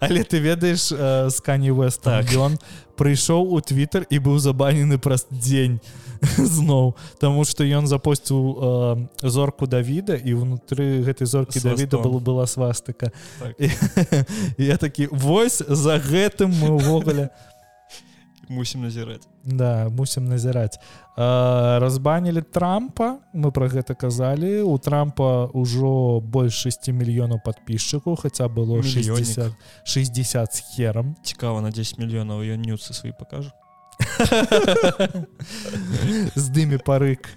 [0.00, 0.90] але ты ведаеш
[1.34, 2.30] скані вест так.
[2.32, 2.58] Ён
[3.00, 5.80] прыйшоў у твиттер і быў забанены праз дзень
[6.36, 6.92] зноў.
[7.16, 8.60] Таму што ён запосціў э,
[9.24, 13.12] зорку Давіда і ўнутры гэтай зоркі Давіда было была свастыка.
[13.40, 13.56] Так.
[14.58, 17.30] я такі вось за гэтым мы ўвогуле
[18.50, 19.28] мусім назіраць.
[19.44, 20.78] Да мусім назіраць.
[21.16, 24.66] Разбанілі трампа мы про гэта казалі.
[24.66, 31.70] У трампа ўжо больш 6 мільёнаў подписчикаў хаця было 60 60 с хером цікава на
[31.70, 33.54] 10 мільёнаў ён нюцы свои покажу
[36.34, 37.28] з дымі парык.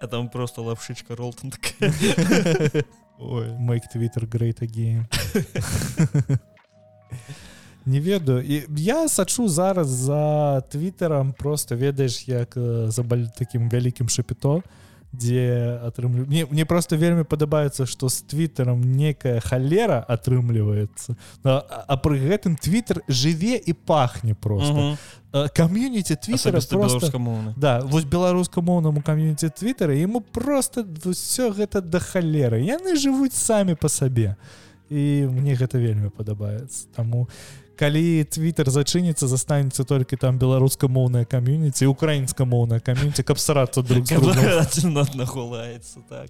[0.00, 1.52] А там просто лапшичка ролтон
[3.58, 5.04] make twitter great again
[7.86, 8.42] не ведаю.
[8.42, 13.04] І я сачу зараз за твиттером просто ведаеш як за
[13.38, 14.62] таким вялікім шапіто
[15.12, 21.16] дзе атрымлю мне, мне просто вельмі падабаецца что с твиттером некая холера атрымліваецца.
[21.42, 24.96] А, а пры гэтым твиттер жыве і пахне просто.
[25.30, 27.18] Кам'юніці твиттера просто
[27.56, 33.88] да вось беларускамоўнаму кам'юніці твиттера ему просто все гэта да холеры яны жывуць самі по
[33.88, 34.36] сабе.
[34.90, 36.86] І мне гэта вельмі падабаецца.
[36.94, 44.04] Таму я калі твиттер зачыніцца застанецца толькі там беларуска-моўная кам'юніці украінска-моўная кам'юніці каб сарацца друг
[45.16, 46.28] нахолаецца так.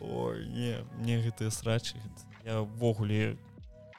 [0.00, 1.96] Ой, не мне гэтыя срачы
[2.44, 3.38] явогуле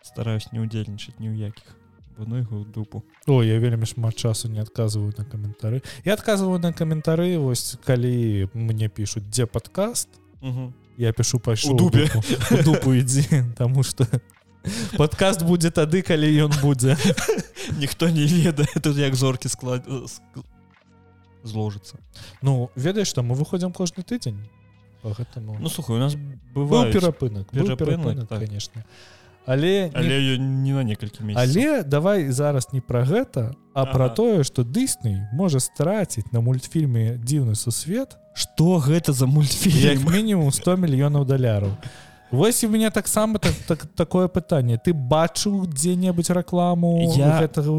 [0.05, 1.73] стараюсь не удзельнічаць ні ў якіх
[2.17, 3.03] ну яго дупу.
[3.27, 5.81] О я вельмі шмат часу не адказваю на каментары.
[6.05, 10.09] Я адказваю на каментары вось калі мне пишутць дзе падкаст?
[10.97, 12.09] Я пишу пайшу дупе
[12.65, 13.25] дупу ідзі
[13.57, 14.05] тому что
[14.97, 16.97] подкаст будзе тады калі ён будзе
[17.81, 19.87] ніхто не ведае тут як зоркі склад
[21.43, 21.97] зложыцца
[22.41, 24.39] ну ведаеш что мы выходзім кожны тыдзень
[25.03, 26.15] гэтаму ну слухай у нас
[26.53, 28.39] бывае перапынак перапынак так.
[28.39, 28.83] конечно.
[29.45, 31.39] Але але не, не на некалькі месяцев.
[31.39, 33.91] але давай зараз не пра гэта а ага.
[33.93, 40.51] про тое что дысней можа страціць на мультфільме дзіўны сусвет что гэта за мультфільм мінімум
[40.51, 41.71] 100 мільёнаў даляраў
[42.31, 44.77] Вось у меня таксама так, так, такое пытанне.
[44.77, 47.07] Ты бачыў дзе-небудзь рэкламу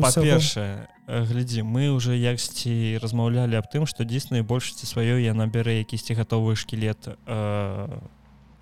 [0.00, 6.12] па-першае глядзі мы уже яксьці размаўлялі аб тым што дзейснай большасці сваёй яна бярэ якісьці
[6.12, 7.88] гатовы шкілет э,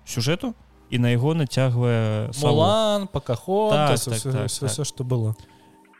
[0.07, 0.55] сюжэту
[0.89, 4.85] і на яго нацягвае салан пакахо так, так, так, так.
[4.87, 5.35] што было.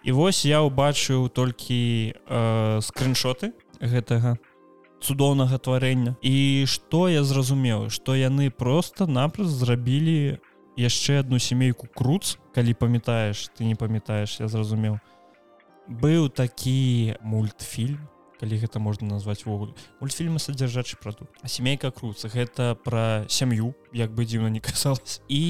[0.08, 3.52] І вось я ўбачыў толькі э, скриншоты
[3.84, 4.40] гэтага
[5.02, 6.16] цудоўнага тварэння.
[6.22, 10.40] І што я зразумеў што яны просто напрост зрабілі
[10.78, 15.00] яшчэ одну сямейку круц калі памятаеш ты не памятаеш я зразумеў.
[15.88, 18.08] Быў такі мультфільм
[18.38, 21.34] калі гэта можна назваць ввогуле мультфільмы содержачы прадукт.
[21.42, 25.42] А семейка круца гэта пра сям'ю як бы дзіўна не касалась і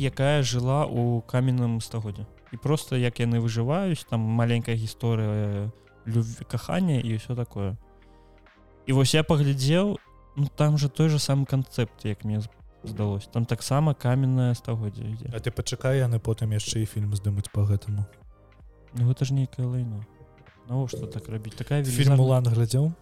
[0.00, 5.70] якая жыла у каменным стагоддзе і просто як яны выжываюць там маленькая гісторыя
[6.06, 7.76] любви кахання і ўсё такое
[8.86, 9.98] і вось я паглядзеў
[10.36, 12.40] ну, там же той же самы канцэпт як мне
[12.82, 17.52] здалось там таксама каменная стагоддзя ідзе А ты пачакай яны потым яшчэ і фільм здымуць
[17.52, 18.06] по гэтаму.
[18.94, 20.04] Ну, гэта ж нейкая лайно.
[20.68, 21.54] Навошта так рабіць?
[21.54, 22.92] Такая фільм улан глядзеў?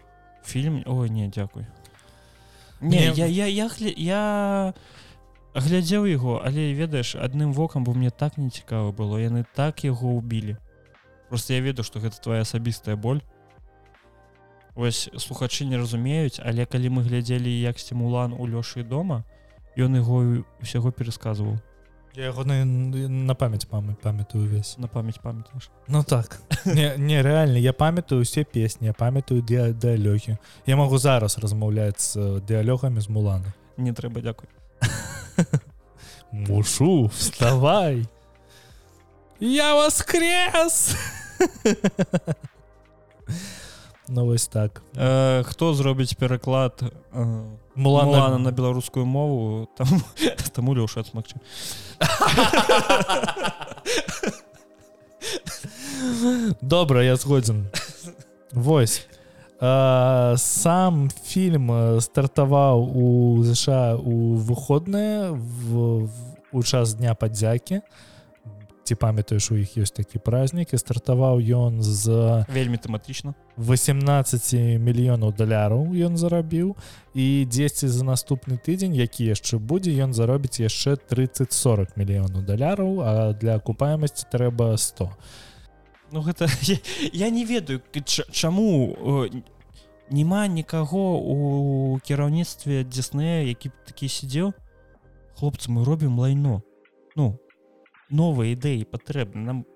[0.44, 0.82] Фільм?
[0.86, 1.66] Ой не дзякуй
[2.80, 4.74] не, не я я я, я, я
[5.54, 10.14] глядзеў яго але ведаеш адным вокам бо мне так не цікава было яны так яго
[10.14, 10.56] убілі.
[11.28, 13.22] Просто я ведаю что гэта твоя асабістая боль
[14.78, 19.26] ось слухачы не разумеюць але калі мы глядзелі як стимулан у лёшы дома
[19.74, 21.58] ён яго усяго пересказываў
[22.14, 26.40] я яго на, на памяць мамы памятаю увесь на памяць памятаеш ну так.
[26.64, 33.10] Нереальна я памятаю усе песні я памятаю дыалёгі я могу зараз размаўляць з дыалёгамі з
[33.10, 34.48] муланы не трэба дзякуй.
[36.32, 38.06] Мушу вставай!
[39.40, 40.96] Я воскрес
[44.08, 47.44] ну вось так э, хто зробіць пераклад э,
[47.74, 48.38] мулана.
[48.38, 49.88] На беларускую мову там
[50.52, 51.36] таму лёша адсмакчы
[56.60, 57.66] добра я згодзін
[58.52, 59.06] восьось
[59.60, 65.34] а, сам фільм стартаваў у ЗША у выходныя
[66.52, 67.82] у час дня падзякі
[68.88, 72.08] ці памятаеш у іх ёсць такі празднік і стартаваў ён з
[72.48, 76.72] вельмі тэматычна 18 мільёнаў даляраў ён зарабіў
[77.12, 83.12] і 10 за наступны тыдзень які яшчэ будзе ён заробіць яшчэ 30-40 мільёнаў даляраў а
[83.36, 85.12] для акупаемасці трэба 100
[86.08, 86.80] Ну гэта я,
[87.12, 87.84] я не ведаю
[88.32, 88.96] чаму
[90.08, 94.56] няма нікаго у кіраўніцтве дзяснея які такі сидзеў
[95.38, 96.62] хлопцы мы робім лайно.
[97.14, 97.38] Ну
[98.10, 99.66] новыя ідэі патрэбны нам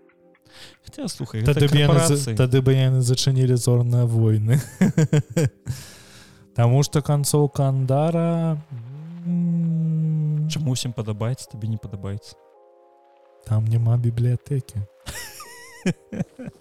[0.85, 4.61] Хотя, слухай тады бы яны зачынілі зорныя войны
[6.55, 8.61] Таму что канцоўка андара
[10.53, 12.37] чаму усім падабаецца табе не падабаецца
[13.49, 14.83] там няма бібліятэкі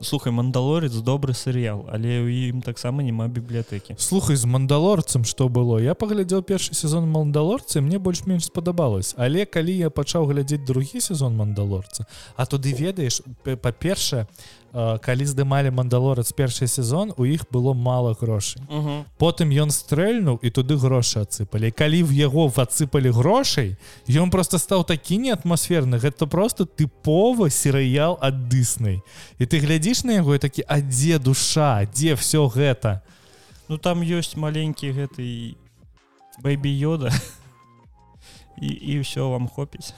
[0.00, 5.78] слухай мандалорец добры серыял але ў ім таксама няма бібліятэкі слухай з мандалорцам что было?
[5.80, 11.36] Я паглядзеў першы сезон мандалорцы мне больш-менш спадабалось але калі я пачаў глядзець другі сезон
[11.36, 12.04] мандалорца
[12.36, 14.26] а туды ведаеш па-першае
[14.72, 18.62] калі здымалі мандалорец першы сезон у іх было мало грошай
[19.18, 23.76] потым ён стрэльнуў і туды грошы адсыпалі калі в яго адсыпалі грошай
[24.08, 29.02] ён просто стаў такі не атмасферны гэта просто тыповы серыял ад дыснай
[29.38, 31.84] і ты глядзіш на яго такі а дзе душа?
[31.86, 33.02] Дзе все гэта?
[33.68, 35.56] Ну там ёсць маленькі гэты
[36.42, 37.10] бэйбі йода.
[38.56, 39.92] І, і ўсё вам хопіць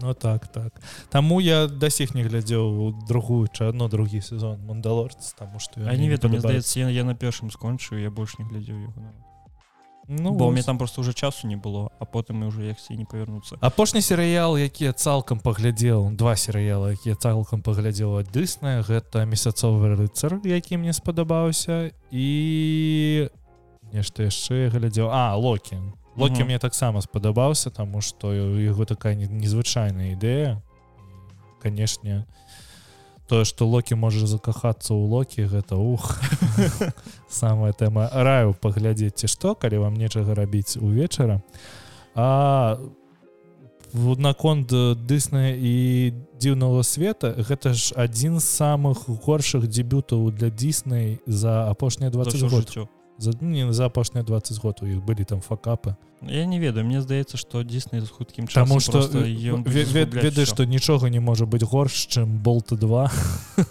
[0.00, 0.80] Ну так так.
[1.10, 6.08] Таму я да сіх не глядзеў другую чану другі сезон мандалорц таму што я не
[6.08, 9.12] ведаю здаецца я, я на першым скончу я больш не глядзеў яго
[10.06, 13.04] Ну бо мне там просто уже часу не было а потым і уже як не
[13.04, 19.96] павернуцца апошні серыял які цалкам паглядзеў два серыялы якія цалкам паглядзеў ад дысная гэта месяцовы
[19.96, 23.30] рыцар які мне спадабаўся і
[23.94, 25.08] нешта яшчэ глядзеў.
[25.10, 25.78] А локі
[26.16, 30.62] локі мне таксама спадабаўся таму што яго такая незвычайная ідэя
[31.62, 32.24] канешне
[33.26, 36.20] тое што локі можа закахацца ў локі гэта ух.
[37.28, 41.40] Самая тэма раю паглядзець ці што калі вам нечага рабіць увечара
[42.14, 42.78] а
[43.94, 44.70] наконт
[45.06, 52.10] дысна і дзіўнага света гэта ж адзін з самых горшых дебютаў для дзіснай за апошнія
[52.10, 52.66] 20 год
[53.18, 55.96] за не за апошнія 20 год у іх былі там факапы.
[56.22, 61.20] Я не ведаю мне здаецца что дзіснай з хуткім чаму что ведаеш что нічога не
[61.20, 63.10] можа быть горш чым болта 2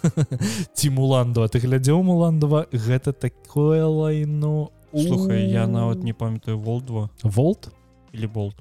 [0.74, 4.70] ці муланду а ты глядзеў муландова гэта такое лайно.
[4.92, 7.72] Слухай я нават не памятаю волт 2 волт?
[8.12, 8.56] Или болт?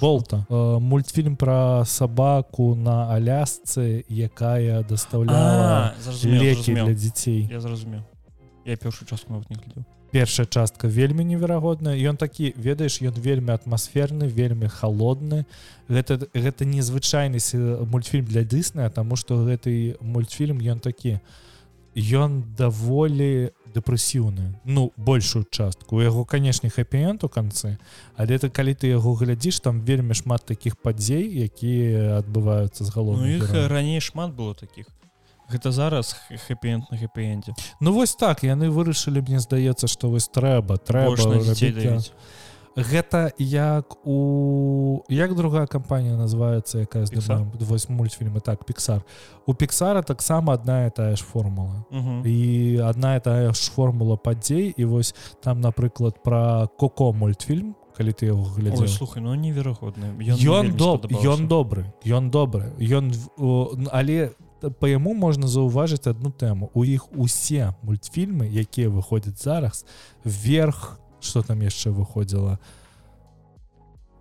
[0.00, 5.94] Волта мультфільм про сабаку на алясцы якая даставляла
[6.24, 8.02] лекі для дзяцей я зразумеў
[8.64, 9.84] я першую частку нават не глядзеў
[10.14, 15.42] першая частка вельмі неверагодная ён такі ведаеш ён вельмі атмасферны вельмі холодны
[15.90, 17.42] гэта гэта незвычайны
[17.90, 21.18] мультфільм для дысная тому что гэты мультфільм ён такі
[21.98, 24.54] ён даволі дэпрэсіўны.
[24.64, 25.98] Ну большую частку.
[25.98, 27.78] Яго канешне хэппіент у канцы
[28.14, 33.18] але это калі ты яго глядзіш там вельмі шмат таких падзей якія адбываюцца з галоў
[33.18, 34.86] ну, раней шмат было таких
[35.50, 40.78] гэта зараз хэппіент на хэппіэнце Ну вось так яны вырашылі мне здаецца што вось трэба
[40.78, 42.12] трэба рабіць,
[42.76, 47.06] гэта як у як другая кампанія называется якая
[47.60, 49.02] вось мультфільмы так піксар.
[49.46, 51.84] У піксара таксама одна і тая ж формула.
[52.24, 58.10] І одна і тая ж формула падзей і вось там напрыклад про коко мультфільм калі
[58.10, 58.88] ты яго глядзеў.
[58.88, 60.18] Слухай ну неверагодны.
[60.18, 62.74] Ён доб ён добры ён добры.
[62.82, 63.14] Ён
[63.92, 64.34] але
[64.70, 69.84] по яму можна заўважыць одну тэму у іх усе мультфільмы якія выходзяць зараз
[70.24, 72.58] вверх что там яшчэ выходзіла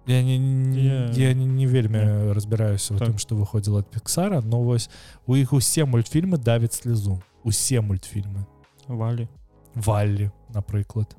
[0.08, 1.20] я не не, yeah.
[1.20, 2.34] я не, не вельмі yeah.
[2.34, 3.10] разбіраюся так.
[3.10, 4.90] тым что выходзіла ад піксара но вось
[5.28, 8.46] у іх усе мультфільмы давяць слезу усе мультфільмы
[8.88, 9.28] валі.
[9.76, 11.16] Валлі напрыклад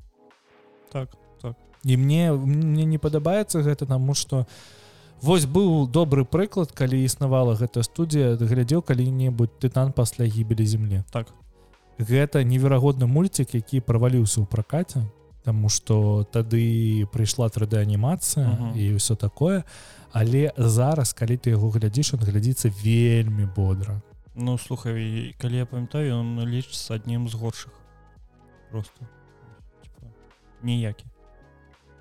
[0.92, 1.56] так так.
[1.84, 4.46] І мне мне не падабаецца гэта таму что
[5.22, 11.28] вось быў добры прыклад калі існавала гэта студія глядзеў калі-небудзь тытан пасля гібелі земле так.
[11.98, 15.06] Гэта неверагодны мульцік які праваліўся ў пракаце
[15.44, 18.76] Таму што тады прыйшла 3D анімацыя uh -huh.
[18.76, 19.62] і ўсё такое.
[20.12, 24.00] Але зараз калі ты яго глядзіш он глядзіцца вельмі бодра.
[24.34, 27.72] Ну слухай калі я памятаю ён лічыцца адным з горшых.
[28.70, 29.04] Просто.
[30.62, 31.04] Ніякі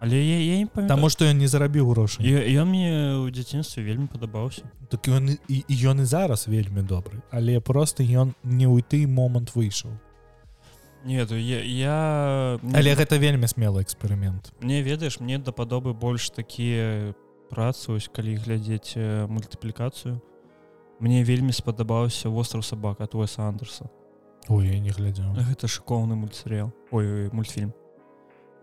[0.04, 0.88] але я, я не памятаю.
[0.92, 5.76] Таму што ён не зарабіў грошы я мне ў дзяцінстве вельмі падабаўся так ён і
[5.88, 9.96] ён і зараз вельмі добры але просто ён не ў ты момант выйшаў
[11.08, 11.98] нет я, я
[12.60, 17.16] але гэта вельмі смелы эксперымент мне ведаеш мне дападобы больш такія
[17.48, 19.00] працуюсь калі глядзець
[19.32, 20.20] мультыплікацыю
[21.00, 23.88] мне вельмі спадабаўся востров сабака твой андерса
[24.52, 27.72] ой я не глядзеў гэта шыкоўны мультсерыял ой мультфільм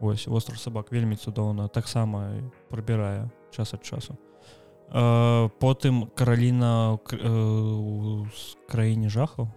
[0.00, 2.32] ось востров сабак вельмі цудоўна таксама
[2.70, 4.16] прыбірае час ад часу.
[5.60, 6.98] Потым караліна
[8.66, 9.48] краіне жахаў.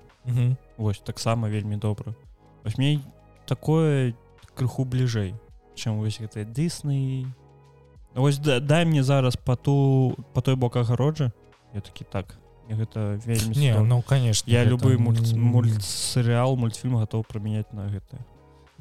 [0.78, 2.16] Ось таксама вельмі добра.
[2.64, 3.00] Вось мне
[3.48, 4.16] такое
[4.56, 5.34] крыху бліжэй
[5.76, 7.26] чым вось гэтыя дысны
[8.16, 11.32] ось да, дай мне зараз по ту по той бок агароджа.
[11.74, 12.38] Я такі так
[12.70, 18.22] гэта вельмі не ну конечно я любы мульт мультсерыал мультфільм готов прамяняць на гэта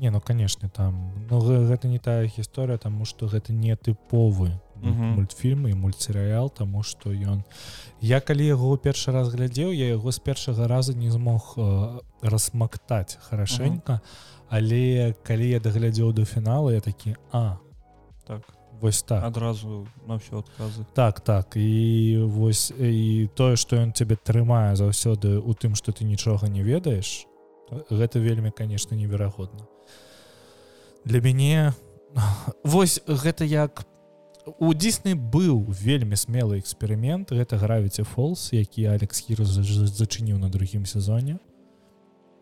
[0.03, 5.68] не ну конечно там ну гэта не тая гісторыя тому что гэта не тыповы мультфільм
[5.68, 7.44] і мультсерыял тому что ён
[8.00, 13.18] я калі яго першы раз глядзеў я яго з першага раза не змог э, расмактаць
[13.22, 14.00] хорошенько.
[14.48, 17.59] Але калі я даглядзеў до фінала я такі а
[18.26, 18.42] так.
[18.80, 24.18] вось так адразу на ўсё адказы так так і вось і тое что ён цябе
[24.18, 27.26] трымае заўсёды у тым что ты нічога не ведаеш
[27.88, 29.72] гэта вельмі конечно неверагодна
[31.05, 31.72] для мяне
[32.64, 33.86] вось гэта як
[34.59, 40.86] у дзісны быў вельмі смелы эксперымент гэта гравіці фолс які алекс хір зачыніў на другім
[40.86, 41.38] сезоне.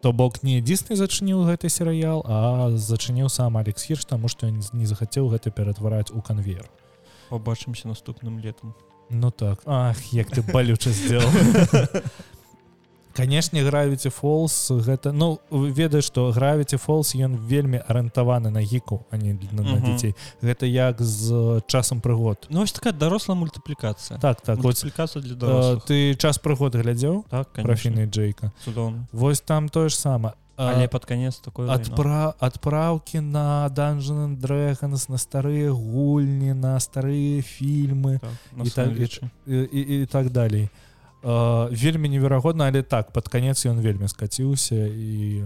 [0.01, 4.87] То бок не дзісны зачыніў гэты серыял а зачыніў сам алекс хірш таму што не
[4.87, 6.71] захацеў гэта ператвараць у канвер
[7.31, 8.75] побачымся наступным летом
[9.11, 9.61] ну так.
[9.67, 11.31] Ах як ты балюча сделал
[13.13, 19.17] канешне гравіці фолс гэта ну ведаеш што гравіці фолс ён вельмі арыентаваны на гіку а
[19.17, 20.15] не на, на дзяцей.
[20.43, 25.85] Гэта як з часам прыгод Ну ось такая даросла мультыплікацыя так так мультыплікацыя для дорослых.
[25.87, 27.25] ты час прыгод глядзеў?
[27.31, 28.53] Так прафіны Джейка?
[28.65, 29.07] Цудоўна.
[29.13, 30.35] Восьось там тое ж сама.
[30.57, 38.21] Але под конец такой адпра адпраўкі на данжан дрэгганс на старыя гульні на старыя фільмы
[38.21, 38.89] так, і, так,
[39.47, 40.69] і, і, і так далей.
[40.69, 40.90] э,
[41.23, 45.45] вельмі неверагодна але так под конец ён вельмі скаціўся і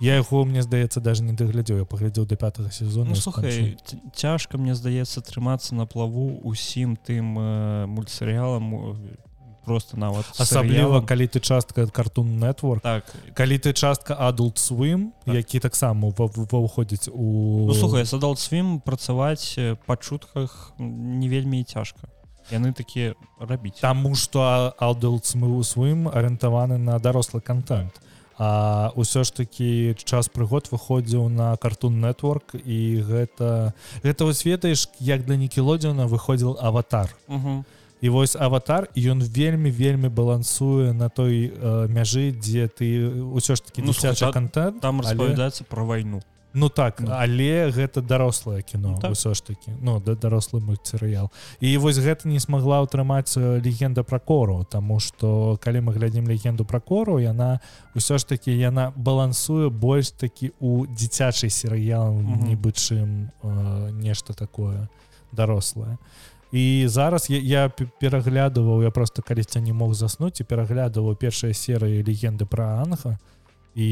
[0.00, 1.78] я яго мне здаецца даже не даглядзеў.
[1.78, 3.76] Я паглядзеў до пятого сезона ну, слухай
[4.14, 9.00] цяжка мне здаецца трымацца на плаву усім тым э, мультсерыялам
[9.64, 12.80] просто нават асабліва калі ты частка картун network.
[12.80, 13.04] Так.
[13.34, 15.34] Калі ты частка адулт свым так.
[15.34, 16.28] які таксама ва
[16.60, 22.06] ўходзіць у ну, слухай садал свім працаваць па чутках не вельмі цяжка
[22.50, 28.00] яны такія рабіць Таму што алдулц мы ў сваім арыентаваны на дарослы контент.
[28.38, 33.72] А ўсё ж такі час прыгод выходзіў на картун network і гэта
[34.04, 37.08] гэта вось ведаеш як для нікелодзіна выходзіл аватар
[38.04, 43.64] і вось аватар ён вельмі вельмі балансуе на той э, мяжы дзе ты ўсё ж
[43.64, 43.96] таки ну,
[44.32, 45.70] контент там распавядаецца але...
[45.72, 46.20] про вайну
[46.56, 47.12] Ну так ну.
[47.12, 49.36] але гэта дарослае кіно ну, ўсё так.
[49.36, 51.28] ж таки ну да дарослы мультсерыял.
[51.60, 56.64] І вось гэта не смогла ўтрымаць легенда пра кору Таму что калі мы глядзім легенду
[56.64, 57.60] пра кору яна
[57.92, 64.88] ўсё ж таки яна балансуе больш такі у дзіцячай серыял нібы чым э, нешта такое
[65.32, 66.00] дарослае.
[66.52, 67.68] І зараз я, я
[68.00, 73.18] пераглядываў я просто калісьці не мог заснуць і пераглядываў першыя серыі легенды про анга
[73.76, 73.88] і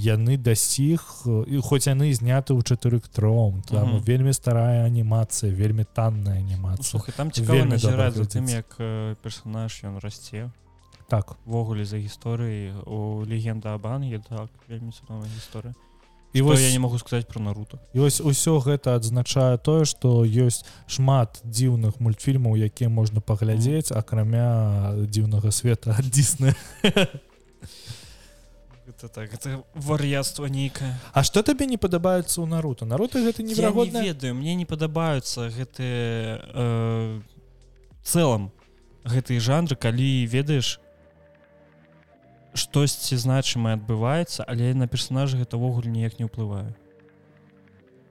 [0.00, 4.00] яны дасіх і хоць яны зняты ў чатыры тром там угу.
[4.00, 6.96] вельмі старая анімацыя вельмі танная анімацыя.
[6.96, 7.28] Ну, там
[7.68, 8.80] назіраць за тым як
[9.20, 10.48] персонаж ён расце.
[11.06, 11.36] Так.
[11.44, 14.96] Ввогуле за гісторыі у легенда абанге так вельмі
[15.36, 15.76] гісторыя.
[16.32, 17.78] І вось я не могу сказаць про наруто.
[17.92, 24.96] І вось усё гэта адзначае тое что ёсць шмат дзіўных мультфільмаў якія можна паглядзець акрамя
[25.04, 26.56] дзіўнага света ад дзісны
[28.96, 32.88] это так это вар'яцтва нейкае А что табе не падабаецца ў наруто?
[32.88, 37.20] Наруто гэта неверагодна не ведаю мне не падабаюцца гэты э,
[38.02, 38.50] цэлым
[39.04, 40.80] гэтый жанры калі ведаеш
[42.56, 46.72] штосьці значымае адбываецца але на персонажа гэта ўвогуле ніяк не ўплывае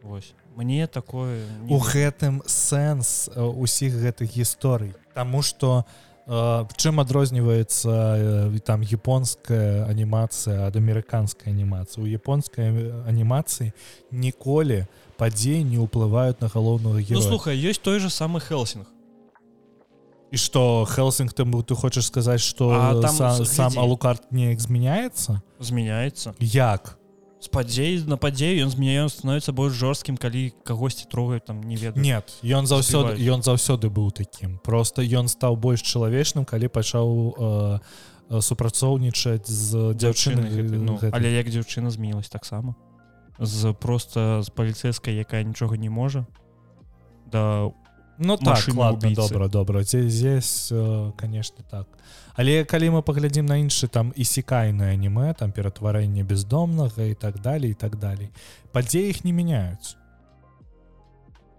[0.06, 0.38] Вось.
[0.56, 4.94] Мне такое у гэтым сэнс усіх гэтых гісторый.
[5.18, 5.84] Таму что
[6.26, 12.74] чым адрозніваецца там японская анімацыя ад амерыканскай анімацыі у японскай
[13.06, 13.70] анімацыі
[14.10, 14.90] ніколі
[15.22, 18.90] падзеі не ўплываюць на галоўнага ну, слухай ёсць той же самы хелсинг.
[20.32, 26.34] І что хелсинг там ты хочаш сказаць что там сам, сам алукарт неяк змяняецца змяняецца
[26.42, 26.98] як
[27.40, 32.04] з падзей на падзею ён змяён становіцца больш жорсткім калі кагосьці трогае там не ведаю
[32.04, 34.58] нет ён заўсёды ён заўсёды быў таким.
[34.64, 37.08] Просто ён стаў больш чалавечным калі пачаў
[37.38, 40.48] э, супрацоўнічаць з дзяўчыны
[40.80, 42.76] ну, але як дзяўчына змянілась таксама
[43.40, 46.26] з просто з паліцэйскай якая нічога не можа
[47.30, 47.70] да
[48.18, 51.88] Ну так ладно добра добра здесь э, конечно так.
[52.36, 57.40] Але калі мы паглядзім на іншы там і секайнае аніме там ператварэнне бездомнага і так
[57.42, 58.30] далее і так далей
[58.72, 59.96] падзеі іх не мяняюць.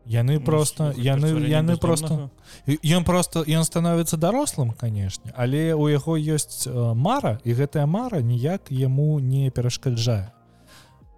[0.06, 2.30] Яны ну, просто яны яны просто
[2.66, 8.20] ён просто ён становіцца дарослым канешне але у яго ёсць э, мара і гэтая мара
[8.20, 10.32] ніяк яму не перашкаджае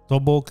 [0.09, 0.49] то бок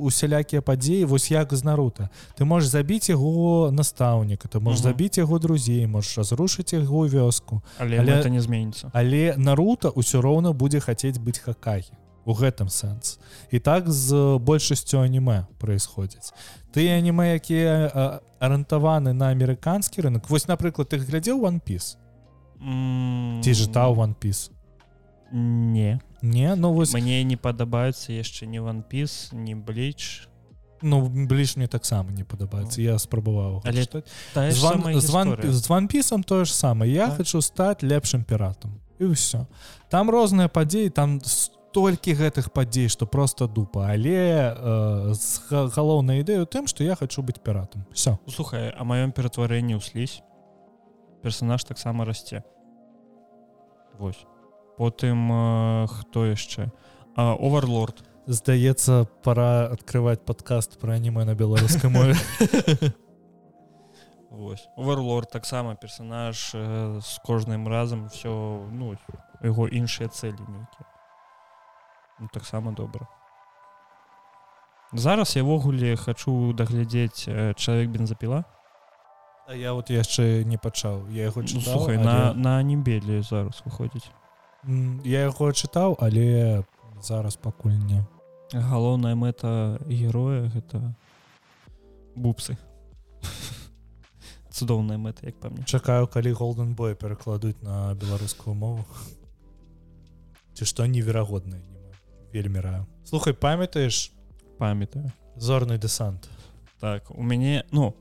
[0.00, 5.38] усялякія падзеі вось як з нарута ты можешь забіць яго настаўніка ты можешь забіць яго
[5.38, 7.60] друзей можешь разрушыць яго вёску.
[7.78, 8.90] Але, але это не зменіцца.
[8.92, 11.92] але нарута ўсё роўна будзе хацець быць хакагі
[12.24, 13.18] у гэтым сэнс.
[13.50, 16.32] І так з большасцю аніме происходзіць
[16.72, 17.92] ты аніме якія
[18.40, 22.00] арыентаваны на амерыканскі рынок вось напрыклад ты глядзеў one piece?
[23.44, 24.48] Ці жытаў one piece?
[25.32, 30.28] Не не ну вось мне не падабаюцца яшчэ не ванпіс не бліч
[30.82, 33.84] ну бліж мне таксама не падабаецца я спрабаваў але
[35.50, 37.16] з ванпісам тое ж самае я так.
[37.16, 39.46] хочу стаць лепшым піратам і ўсё
[39.88, 43.86] там розныя падзеі там столькі гэтых падзей што просто дупа.
[43.92, 45.14] Але э,
[45.50, 50.20] галоўнай ідэю тым што я хочу быць піратам все слухай а маём ператварэнні ўслізь
[51.22, 52.42] персонаж таксама расце
[53.98, 54.39] восьось
[54.80, 55.28] потым
[55.92, 56.72] хто яшчэ?
[57.12, 58.00] Оверлорд.
[58.24, 62.16] Здаецца пора открывать подкаст про аніме на беларускай мове.
[64.76, 68.30] Оверлорд таксама персонаж з кожным разам все
[68.72, 68.96] ну
[69.44, 70.86] яго іншыя цэлі нейкія.
[72.20, 73.04] Ну, таксама добра.
[74.92, 78.44] Зараз я ввогуле хочу даглядзець чалавек бензапіла
[79.50, 81.10] я вот яшчэ не пачаў.
[81.10, 84.08] Я яго ну, слухай на на небелі зараз выходзіць
[85.04, 86.64] я яго чытаў але
[87.02, 88.04] зараз пакуль не.
[88.52, 90.94] Галоўная мэта героя гэта
[92.16, 92.58] бупсы
[94.50, 95.64] цудоўная мэта як па мне.
[95.64, 98.84] Чакаю калі голден бой перакладуць на беларускую мову.
[100.54, 101.56] Ці што неверагодна
[102.34, 102.86] вельмі раю.
[103.04, 104.12] Слухай памятаеш?
[104.58, 105.12] Памятаю.
[105.36, 106.28] Зорны десант
[106.80, 107.94] так у мяне ну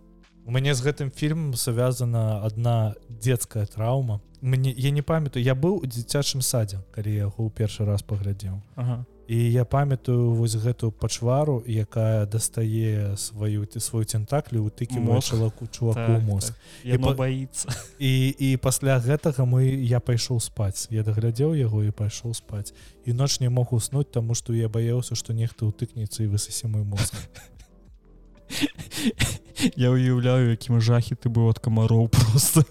[0.45, 5.83] у мяне з гэтым фільмом сувязана одна детская траўма мне я не памятаю я быў
[5.83, 8.59] у дзіцячым садзе калі яго ў першы раз паглядзеў.
[8.75, 9.05] Ага.
[9.29, 15.67] і я памятаю вось гэтую пачвару якая дастае сваю ты сваю центаклю у тыкі мочалаку
[15.67, 16.53] чуваку так, мозг.
[16.83, 17.01] так.
[17.01, 17.13] па...
[17.13, 17.69] боится
[17.99, 20.87] і і пасля гэтага мы я пайшоў спаць.
[20.89, 22.73] Я даглядзеў яго і пайшоў спаць.
[23.05, 26.83] І ноч не мог уснуць таму што я баяўся што нехта ўтыкнецца і высасе мой
[26.83, 27.13] мозг
[29.75, 32.63] я уяўляю якім жахі ты быў ад камароў просто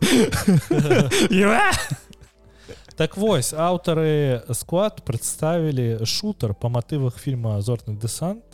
[2.96, 8.47] так вось аўтары склад прадставілі шутер па матывах фільма зорны десант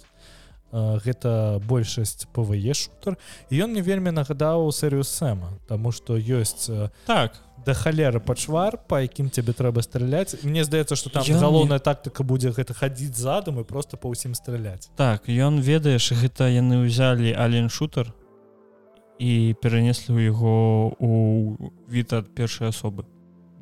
[0.74, 3.14] гэта большасць пве шутер
[3.50, 6.66] і ён не вельмі нагадаў серыю сэма Таму што ёсць
[7.06, 7.38] так.
[7.64, 10.34] да халеры пачвар па якім цябе трэба страляць.
[10.42, 11.84] Мне здаецца што там галоўная не...
[11.84, 14.90] тактыка будзе гэта хадзіць задум і просто па ўсім страляць.
[14.98, 18.10] Так ён ведаеш гэта яны ўзялі ален шутер
[19.22, 21.10] і перанеслі ў яго у
[21.86, 23.06] від ад першай асобы.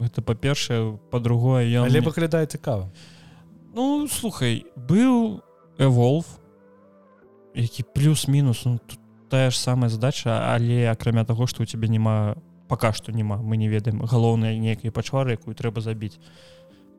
[0.01, 2.89] Гэта па-першае па-другое я але выглядае цікава.
[3.77, 5.45] Ну слухай быў
[5.77, 6.41] эволв
[7.55, 8.81] які плюс-мінус ну,
[9.29, 12.37] тая ж самая задача але акрамя таго што у цябе няма
[12.69, 16.17] пока што няма мы не ведаем галоўнай нейкай пачвары якую трэба забіць.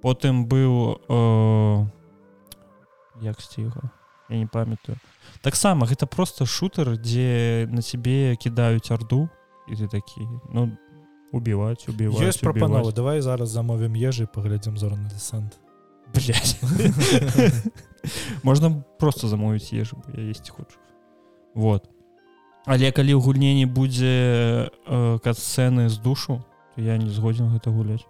[0.01, 1.85] Потым быў э,
[3.21, 3.89] як сціга
[4.29, 4.97] я не памятаю.
[5.41, 9.29] Таксама гэта просто шутер дзе на цябе кідаюць арду
[9.67, 10.71] і ты такі ну
[11.31, 15.62] убіваць убіваць прапанову давай зараз замовім ежы паглядзім зорны десант
[18.43, 20.77] можна просто замовіць ежу я есці хочу.
[21.53, 21.89] Вот.
[22.65, 26.43] Але калі ў гульне не будзе э, кат-сцэны з душу.
[26.75, 28.05] То я не згодзін гэта гуляць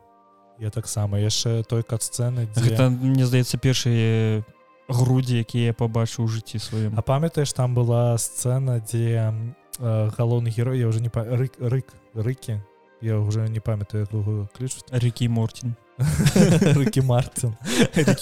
[0.59, 2.61] я таксама яшчэ той кат-сцэны дзе...
[2.61, 4.43] гэта мне здаецца першыя
[4.87, 10.79] грудзі якія пабачыў у жыцці сваім А памятаеш там была сцэна дзе э, галоўны герой
[10.79, 12.61] я уже не па рык рык рыкі
[13.01, 14.07] я уже не памятаю
[14.55, 15.75] ключ рекі мортин
[16.75, 17.55] руки мартин.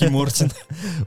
[0.09, 0.51] Мортин.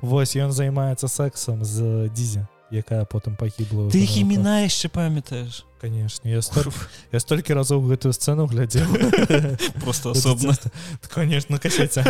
[0.00, 6.28] Вось ён займаецца сексом з дзізе якая потым пагібла ты іх імена яшчэ памятаеш конечно
[6.28, 6.72] я столь
[7.12, 8.88] я столькі разоў гэтую сцэну глядзеў
[9.84, 10.56] просто асобна
[11.14, 12.02] конечно касеце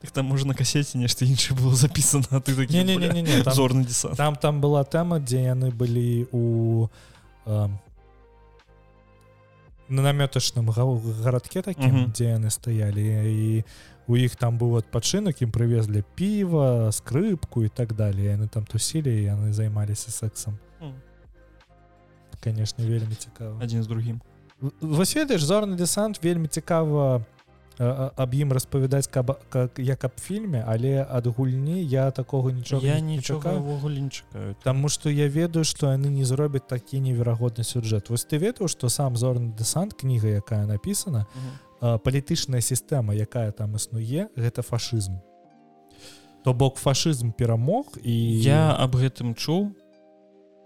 [0.00, 3.42] так там можа на касеце нешта іншае было записано а ты не не не не
[3.50, 4.16] зорны десант.
[4.16, 6.88] там там была тэма дзе яны былі у
[9.88, 10.70] на намётачным
[11.22, 12.12] гарадке такім mm -hmm.
[12.12, 13.64] дзе яны стаялі і
[14.06, 19.24] у іх там быў адпачынак ім прывезлі піва скрыпку і так далее яны там тусілі
[19.24, 20.92] яны займаліся сексом mm.
[22.44, 24.20] конечно вельмі цікава адзін з другім
[24.80, 27.24] вось ведаеш зорны десант вельмі цікава
[27.78, 33.00] аб ім распавядаць каб как як аб фільме але ад гульні я такого нічога я
[33.00, 38.10] нічогавогуле не чакаю Таму што я ведаю што яны не зробяць такі неверагодны сюжэт.
[38.10, 41.26] Вось ты ведаў што сам зорны десант кніга якая напісана
[41.80, 45.18] палітычная сістэма якая там існуе гэта фашызм.
[46.44, 49.74] То бок фашызм перамог і я аб гэтым чуў.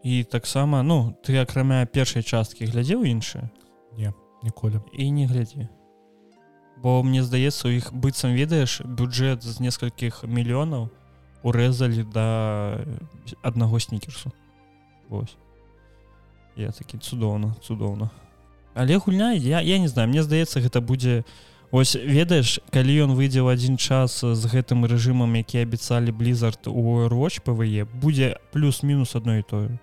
[0.05, 3.49] І таксама ну ты акрамя першай часткі глядзеў іншае
[3.97, 4.13] не
[4.45, 4.85] ніколі.
[4.93, 5.69] І не глядзі
[6.83, 10.89] бо мне здаецца у іх быццам ведаеш бюджэт з некалькіх мільёнаў
[11.43, 12.79] урэзалі да
[13.43, 14.33] аднаго снікерсу
[15.09, 15.37] Вось.
[16.57, 18.11] Я такі цудоўна цудоўна.
[18.75, 21.25] Але гульня я я не знаю мне здаецца гэта будзе
[21.71, 27.09] ось ведаеш калі ён выйдзе ў адзін час з гэтым рэжымам які абяцалі блізард у
[27.09, 29.79] роч пве будзе плюс-мінус адно і тое.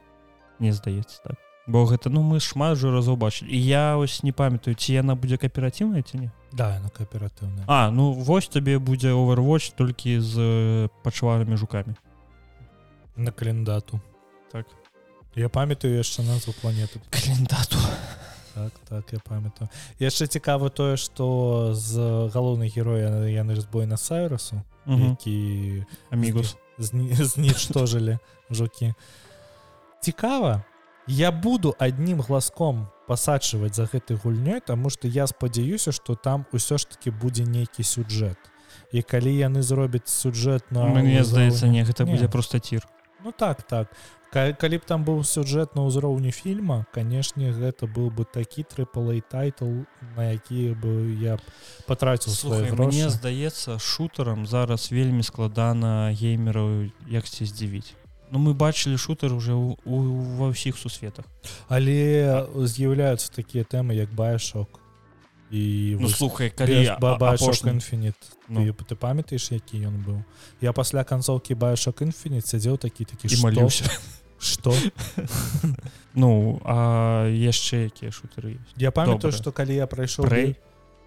[0.60, 3.50] Не здаецца так бо гэта ну мы шмат жа разоў бачылі.
[3.50, 6.30] І я ось не памятаю ці яна будзе кааператыўная ці не?
[6.54, 11.96] Да на кааператыўна А ну вось табе будзе overwatch толькі з пачварамі жукамі.
[13.16, 14.00] На календату.
[14.52, 14.68] Так.
[15.36, 17.02] Я памятаю яшчэ назву планеты.
[17.10, 17.78] Календату.
[18.54, 19.70] Так так я памятаю.
[20.00, 21.98] Яшчэ цікава тое што з
[22.30, 26.58] галоўнай героя яны ж збой на сайрусу які амігус.
[26.78, 28.20] знічтожылі
[28.52, 28.94] жукі.
[30.02, 30.64] Цікава
[31.08, 36.78] я буду аднім глазком пасачваць за гэтай гульнёй тому что я спадзяюся что там усё
[36.78, 38.38] ж таки будзе нейкі сюджэт.
[38.92, 42.88] І калі яны зробяць сюджэт на мне здаецца не гэта будзе просто цір.
[43.24, 43.88] Ну так так.
[44.36, 49.88] Калі б там быў сюджэт на ўзроўні фільма канешне гэта быў бы такі трыпалай тайтл
[50.18, 51.40] на які бы я
[51.88, 52.36] патраціў
[52.76, 57.96] мне здаецца шутарам зараз вельмі складана геймераў якці здзівіць
[58.36, 59.96] Ну мы бачылі шутер уже у, у,
[60.36, 61.24] ва ўсіх сусветах.
[61.72, 64.84] Але з'яўляюцца такія тэмы як баяшок
[65.56, 68.16] і ну, слухай калі бабашокфініт
[68.50, 68.74] ну.
[68.74, 70.20] ты памятаеш які ён быў
[70.60, 73.86] я пасля канцоўкі баяшок інфініт сядзеў такі такі малюся
[74.42, 74.74] что
[76.18, 80.28] ну а яшчэ якія шутары я памятаю што калі я прайшоў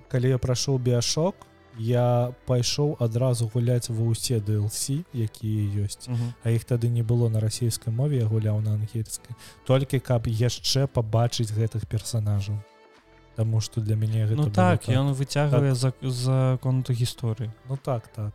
[0.08, 1.34] калі я прайшоў біяшок
[1.78, 6.32] я пайшоў адразу гуляць ва ўсе DLC якія ёсць uh -huh.
[6.44, 10.86] а іх тады не было на расійскай мове я гуляў на ангельскай толькі каб яшчэ
[10.86, 12.58] пабачыць гэтых персонажаў
[13.36, 15.16] Таму что для мяне гэта ну, так ён так.
[15.16, 15.94] выцягвае так.
[16.02, 18.32] за, за конту гісторыі Ну так так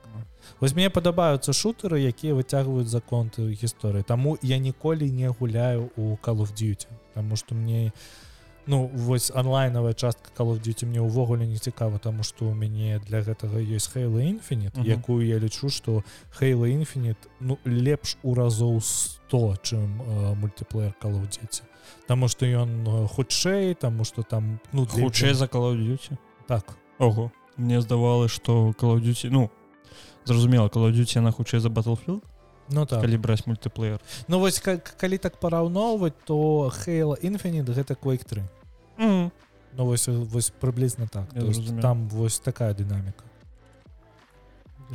[0.61, 6.15] вось мне падабаюцца шутары якія выцягваюць за конты гісторыі Таму я ніколі не гуляю у
[6.23, 7.91] Call of Duty Таму что мне не
[8.65, 12.99] Ну вось онлайновая частка Call of Duty мне ўвогуле не цікава тому что у мяне
[13.05, 14.87] для гэтага есть Хейла Infinite uh -huh.
[14.87, 21.13] якую я лічу что Хейла Infinite ну лепш у разоў 100 чым э, мультиплеер Call
[21.13, 21.63] of Duty.
[22.07, 26.17] Таму что ён хутчэй тому что там ну хутчэй за Call of Duty?
[26.47, 26.77] Так.
[26.99, 27.31] Ого.
[27.57, 29.49] Мне здавалось что Call of Duty ну
[30.23, 32.21] зразумела Call of Duty яна хутчэй за Battlefield
[32.73, 33.01] Ну так.
[33.01, 38.41] калі браць мультиплеер Ну вось как калі так параўноўваць то Хейла Infinite гэта Quake 3
[38.97, 39.31] mm.
[39.77, 41.25] Ну вось вось прыблізна так.
[41.33, 43.23] Есть там вось такая дынаміка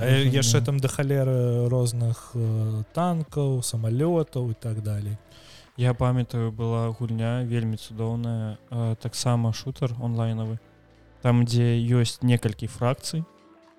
[0.07, 5.17] яшчэ там да халеры розных э, танкаў самалётаў і так далей
[5.77, 10.59] Я памятаю была гульня вельмі цудоўная э, таксама шутер онлайнавы
[11.23, 13.25] там дзе ёсць некалькі фракцый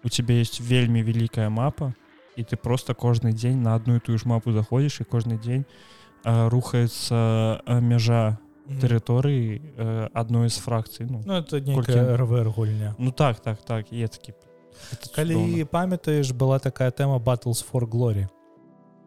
[0.03, 1.93] у тебя есть вельмі вялікая мапа
[2.39, 5.65] і ты просто кожны дзень на одну і тую ж мапу заходзіш і кожны дзень
[6.23, 11.75] э, рухаецца э, мяжа тэрыторыі э, адной з фракцый ну, Ну это Колькі?
[11.75, 14.33] некая РВР гульня ну так так так такі
[14.91, 18.29] гэта калі памятаеш была такая тэма battles for glory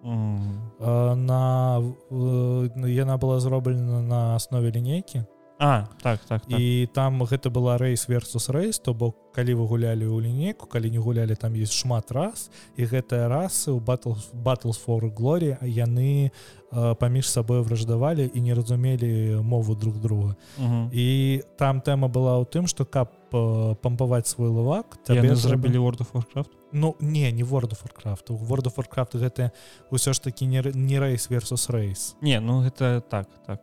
[0.05, 0.72] М.
[0.80, 1.80] Э, на
[2.11, 5.24] э, яна была зроблена на аснове лінейкі
[5.63, 6.61] а так так, так.
[6.61, 10.91] і там гэта была рэйс versus рэйс то бок калі вы гулялі ў лінейку калі
[10.91, 15.67] не гулялі там есть шмат раз і гэтыя расы ў батл battles for glory а
[15.67, 16.33] яны
[16.73, 20.35] э, паміж сабой враждавалі і не разумелі мову друг друга.
[20.59, 20.91] Мгм.
[20.93, 26.01] і там тэма была ў тым што каб э, пампаваць свой лывак трэба- зрабілі World
[26.03, 26.51] of Warcraft?
[26.73, 28.35] Ну не не World of Warcraft.
[28.35, 29.53] World of Warcraft гэта
[29.93, 33.61] ўсё ж таки не, не рэйс versus рэйс не ну гэта так так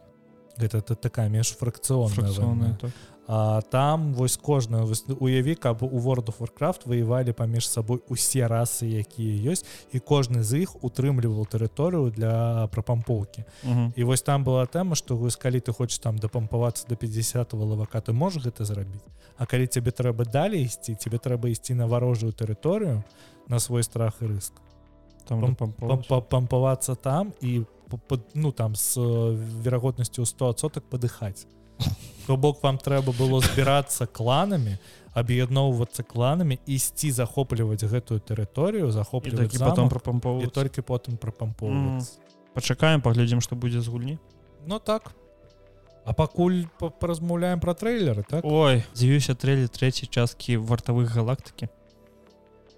[0.59, 1.29] гэта та- такая
[2.59, 2.77] вайна.
[2.81, 2.91] так.
[3.31, 8.47] А там вось кожная вось уяві каб у World of Warcraft воевалі паміж сабой усе
[8.47, 13.93] расы якія ёсць і кожны з іх утрымліваў тэрыторыю для прапампоўкі Мгм.
[13.95, 18.01] і вось там была тэма што вось калі ты хочаш там дапампавацца до 50 лавака
[18.01, 19.05] ты можаш гэта зрабіць
[19.37, 23.03] А калі цябе трэба далей ісці тебе трэба ісці на варожую тэрыторыю
[23.47, 24.53] на свой страх і рыск
[25.29, 26.07] там Пам- дапампоўваць.
[26.09, 27.61] пам- пампавацца там і
[28.33, 31.45] ну там з э, верагоднасцю 100соток падыхаць
[32.27, 34.77] то бок вам трэба было збірацца кланамі
[35.13, 42.19] аб'ядноўвацца кланамі ісці захопліваць гэтую тэрыторыю захопліваць потом прапампоўваць толькі потым прапампоўвацца
[42.53, 44.17] пачакаем паглядзім што будзе з гульні
[44.67, 45.15] Ну так.
[46.05, 48.43] А пакуль па- паразмаўляем пра трэйлеры так?
[48.43, 51.69] Ой дзівіўся трэлі трэцяй часткі вартавых галактыкі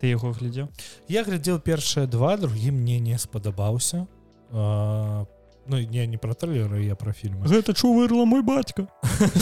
[0.02, 0.68] ты яго глядзеў
[1.08, 4.08] я глядзеў першыя два другі мне не спадабаўся
[4.52, 5.26] а,
[5.70, 8.88] Ну не не пра трэйлеры я пра фільмы гэта чу вырла мой бацька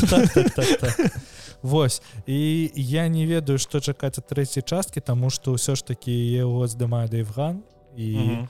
[0.10, 1.16] Так, так, так.
[1.62, 2.02] Вось.
[2.28, 6.68] І я не ведаю што чакаць ад трэцяй часткі таму што ўсё ж такі яго
[6.68, 7.64] здымае дэйвган
[7.96, 8.48] і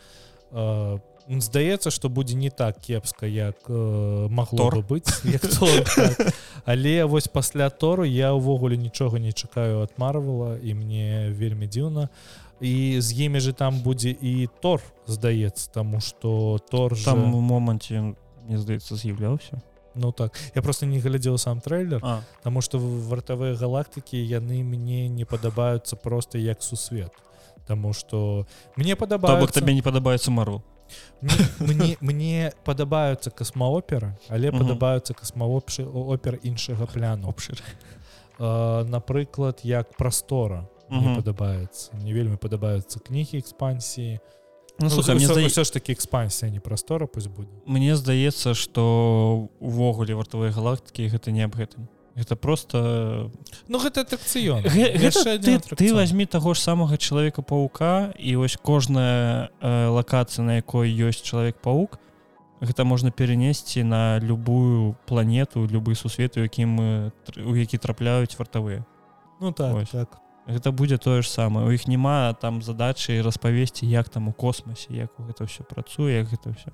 [0.53, 0.99] э,
[1.37, 6.33] здаецца што будзе не так кепска як э, магло бы быць як Тор, так.
[6.65, 12.09] але вось пасля тору я ўвогуле нічога не чакаю ад марвала і мне вельмі дзіўна.
[12.59, 17.05] І з імі же там будзе і тор здаецца таму што тор же...
[17.05, 18.17] там у моманце
[18.49, 19.61] мне здаецца з'яўляўся.
[19.95, 20.33] Ну так.
[20.55, 22.25] Я просто не глядзеў сам трэйлер а.
[22.41, 27.13] Таму што вартавыя галактыкі яны мне не падабаюцца проста як сусвет.
[27.69, 30.65] Таму што мне то бок падабаецца табе не падабаецца мару
[31.21, 37.29] мне, мне, мне падабаюцца касмаоперы але падабаюцца касмаопшы опер іншага пляну.
[37.29, 37.61] Обшир
[38.39, 44.19] А, напрыклад як прастора мне падабаецца мне вельмі падабаюцца кнігі экспансіі.
[44.79, 45.43] Ну, слухай, мне, ўсё, зда...
[45.43, 51.35] ўсё ж таки экспансія не прастора пусть будзе мне здаецца што увогуле вартавыя галактыкі гэта
[51.35, 53.31] не аб гэтым гэта просто
[53.67, 54.63] Ну гэта атракцыён.
[54.63, 55.95] Ты, ты атракцыён.
[55.95, 61.57] возьми таго ж самага чалавека паука і вось кожная э, лакацыя на якой ёсць чалавек
[61.61, 61.99] паук
[62.61, 67.11] гэта можна перенесці на любую планету любы сусвет у якім э,
[67.45, 68.85] у які трапляюць вартавыя
[69.39, 69.89] Ну так Вось.
[69.89, 70.19] так.
[70.49, 74.89] Гэта будзе тое ж самае у іх няма там задачы распавесці як там у космосе
[74.91, 76.73] як гэта ўсё працуе як гэта ўсё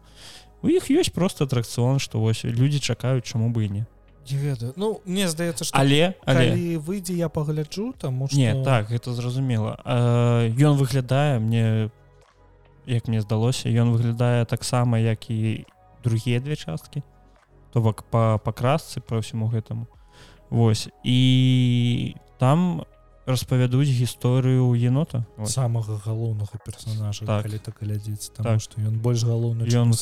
[0.64, 3.86] у іх ёсць просто атракцыон што вось людзі чакаюць чаму бы і не
[4.32, 4.74] не ведаю.
[4.76, 6.78] Ну мне здаецца што але але.
[6.78, 8.38] выйдзе я пагляджу таму што...
[8.38, 9.80] Не так гэта зразумела.
[9.86, 11.90] Э, ён выглядае мне
[12.86, 15.66] як мне здалося ён выглядае таксама як і
[16.04, 17.04] другія две часткі.
[17.74, 19.88] То бок па пакрасцы па ўсяму гэтаму.
[20.50, 20.88] Вось.
[21.04, 22.86] І там
[23.26, 25.26] распавядуць гісторыю енота.
[25.46, 27.44] Самага галоўнага персонажа Так.
[27.44, 28.62] калі так глядзіць там Так.
[28.62, 29.94] што ён больш галоўны ён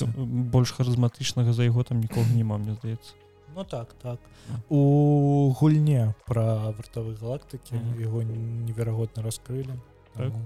[0.51, 3.15] больш харызматычнага за яго там нікога няма мне здаецца
[3.55, 4.19] Ну так так.
[4.69, 9.77] У гульне пра вартавы галактыкі яго неверагодна раскрылі
[10.13, 10.29] Так.
[10.29, 10.45] Таму,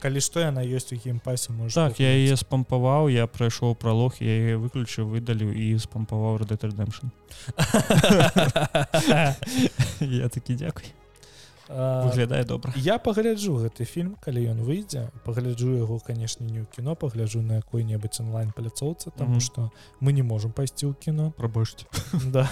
[0.00, 4.28] калі што яна ёсць у геймпасе можа так я яе спампаваў я прайшоў пралог я
[4.28, 7.08] яе выключыў выдалю і спампаваў Redemption.
[10.00, 10.92] Я такі дзякуй
[11.68, 12.72] выглядае добра.
[12.76, 15.10] я пагляджу гэты фільм калі ён выйдзе.
[15.24, 20.22] Пагляджу яго канешне не ў кіно пагляджу на якой-небудзь онлайн паляцоўцы таму што мы не
[20.22, 21.32] можемм пайсці ў кіно.
[21.36, 21.86] Прабачце.
[22.32, 22.48] Да.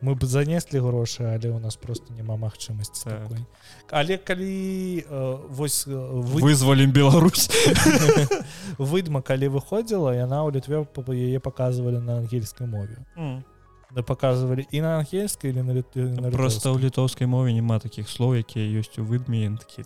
[0.00, 3.28] Мы б занеслі грошы але у нас просто няма магчымасці Так.
[3.28, 3.44] такой.
[3.90, 7.50] Але калі э, вось э, вы вызвалім Беларусь.
[8.78, 13.04] Выдма калі выходзіла яна ў літве яе показывалі на ангельскай мове.
[13.16, 13.44] Да
[13.94, 15.96] показывалі і на ангельскай или на, літ...
[15.96, 17.26] на просто ў літоўскай.
[17.26, 19.84] мове няма такіх слоў якія ёсць у выдме такі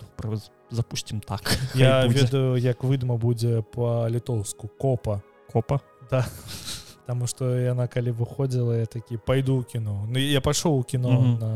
[0.00, 0.38] «Добра,
[0.70, 2.20] запусцім так я Хай будзе».
[2.26, 5.80] ведаю як выдма будзе по-літоўску копа копа
[6.10, 6.26] да
[7.06, 11.10] Таму што яна калі выходзіла я такі пайду ў кіно Ну я пайшоў у кіно
[11.10, 11.38] Мгм.
[11.38, 11.50] на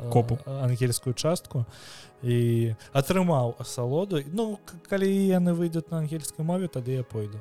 [0.00, 0.38] э, Копу.
[0.46, 1.64] ангельскую частку
[2.22, 7.40] і атрымаў асалоду Ну калі яны выйдуць на ангельскай мове тады я пойду.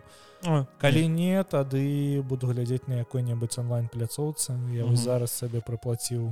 [0.80, 4.91] Калі не тады буду глядзець на якой-небудзь онлайн пляцоўцы я Мгм.
[4.91, 6.32] вось зараз сабе праплаціў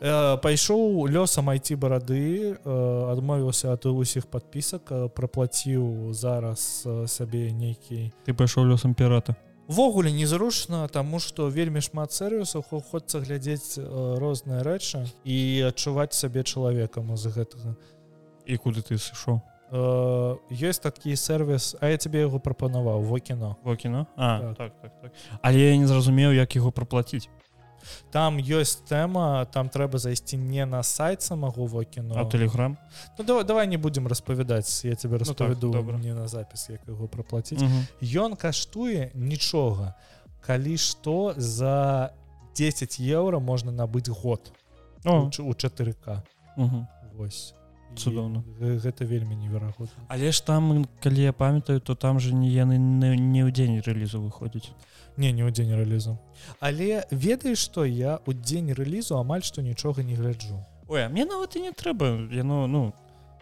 [0.00, 7.52] Э, пайшоў лёсам айці барады э, адмовіўся ад усіх падпісак э, праплаціў зараз э, сабе
[7.52, 9.36] нейкі ты пайшоў лёсам пірата
[9.68, 13.84] Ввогуле незручна таму што вельмі шмат сервісаў хочацца глядзець э,
[14.20, 15.36] розныя рэчы і
[15.72, 17.72] адчуваць сабе чалавекам з гэтага.
[18.44, 19.40] І куды ты сышоў?
[19.72, 23.56] Э, ёсць такі сервіс а я тебе яго прапанаваў во кіно.
[23.64, 24.06] Во кіно?
[24.16, 24.56] А Так.
[24.56, 25.12] так, так, так.
[25.40, 27.32] але я не зразумеў як яго праплаціць
[28.10, 32.78] там ёсць тэма там трэба зайсці не на сайт самого во кіно а тэлеграм
[33.18, 35.98] ну, давай, давай не будзем распавядаць я тебе так, распавяду добра.
[35.98, 37.86] не на запіс як яго праплаціць Мгм.
[38.02, 39.94] ён каштуе нічога.
[40.46, 42.10] Калі што за
[42.56, 44.52] 10 еўра можна набыць год.
[45.04, 46.22] У ч- у 4к
[46.56, 46.86] мгм.
[47.16, 47.54] Вось
[47.96, 48.44] Цудоўна.
[48.60, 53.44] гэта вельмі неверагодна але ж там калі я памятаю то там же не яны не,
[53.44, 54.70] ў дзень рэлізу выходзіць
[55.16, 56.18] не не ў дзень рэлізу
[56.60, 60.58] але ведаеш што я у дзень рэлізу амаль што нічога не гляджу.
[60.88, 62.28] Ой, мне нават і не трэба.
[62.32, 62.92] Яно ну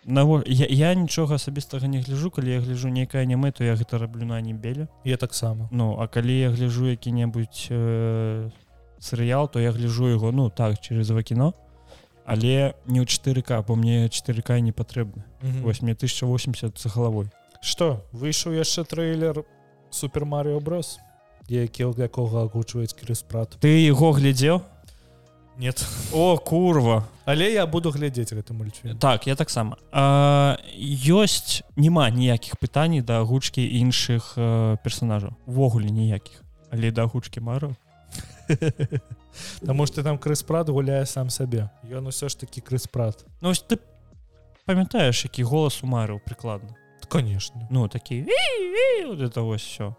[0.05, 3.99] наво я, я нічога асабістага не гляжу калі я гляжу нейкая аніме то я гэта
[3.99, 5.69] раблю на анімбеле я таксама.
[5.71, 8.51] Ну а калі я гляжу які-небудзь э,
[8.99, 11.55] серыял то я гляжу яго ну так через ва кіно
[12.25, 15.25] але не ў 4к бо мне 4к не патрэбна
[15.63, 17.31] вось мне 1080 за галавой.
[17.63, 19.45] Што выйшаў яшчэ трэйлер
[19.91, 20.99] супер Марио брос
[21.49, 24.63] які у якога агучваюць крыспрат ты яго глядзеў?
[25.59, 25.85] Нет.
[26.13, 27.05] О курва.
[27.25, 28.99] Але я буду глядзець гэты мультфільм.
[28.99, 29.77] Так я таксама.
[29.93, 36.43] Ёсць няма ніякіх пытаній да агучкі іншых э, персонажаў увогуле ніякіх.
[36.73, 37.77] Але да агучкі мару
[39.67, 43.79] Таму што там крыспрат гуляе сам сабе ён усё ж такі крыспрат Ну ты
[44.67, 46.77] памятаеш які голас у марыў прыкладна
[47.09, 47.69] конечно.
[47.71, 48.27] Ну такі
[49.05, 49.95] это вось все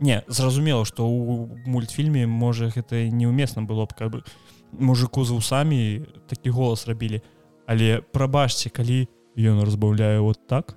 [0.00, 4.22] не зразумела что у мультфільме можа гэта неуместна было б как бы
[4.72, 7.22] мужику з вусамі такі голас рабілі
[7.66, 10.76] але прабачце калі ён разбаўляе вот так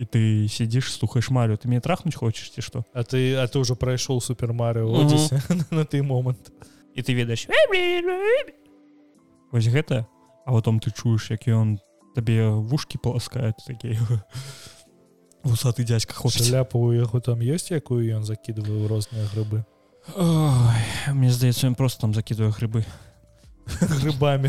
[0.00, 2.84] і ты сидишь слухаеш марю ты мне трахнуть хочаш ці что?
[2.94, 4.88] А ты а ты ўжо прайшоў супер Марио
[5.70, 6.50] на той момант
[6.96, 7.46] і ты ведаеш
[9.52, 10.06] вось гэта
[10.46, 11.76] а потом ты чуеш як ён
[12.16, 13.98] табе вушки поласкают такі
[15.44, 19.68] вусаты дядька шляпа у яго там ёсць якую ён закидывае ў розныя грыбы
[20.16, 20.80] Ой,
[21.12, 22.88] мне здаецца ён просто там закидываю грыбы
[24.00, 24.48] грыбамі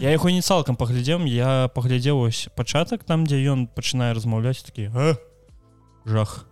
[0.00, 4.90] я яго не цалкам паглядзеў я паглядзеў ось пачатак там дзе ён пачынае размаўляць такі
[4.94, 5.16] «А?
[6.04, 6.44] жах.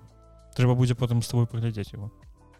[0.56, 2.10] Трэба будзе потым з тобой паглядзець его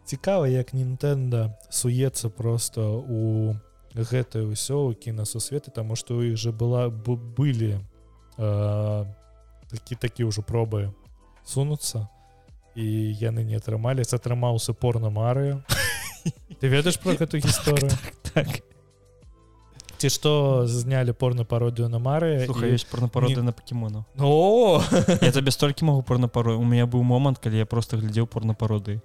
[0.07, 3.57] цікава як Нінтэнда суецца просто у
[3.97, 7.81] гэтае ўсё ў кінасусветы таму што ў іх же была б- былі
[8.39, 9.05] э,
[9.73, 10.93] такі такі ўжо пробы
[11.43, 12.07] сунуцца
[12.77, 12.85] і
[13.17, 15.65] яны не атрымаліся атрымаўся порно Марыо
[16.61, 17.91] ты ведаеш про гэту гісторыю?
[18.35, 18.61] так
[19.99, 24.83] ці што знялі порно пародыю на Марыя слухай ёсць порнапароды на пакемону о!
[25.23, 29.01] Я табе столькі могу порнапаро у меня быў момант калі я просто глядзеў порнапароды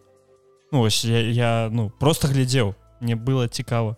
[0.72, 3.98] ну ось я, я ну просто глядзеў мне было цікава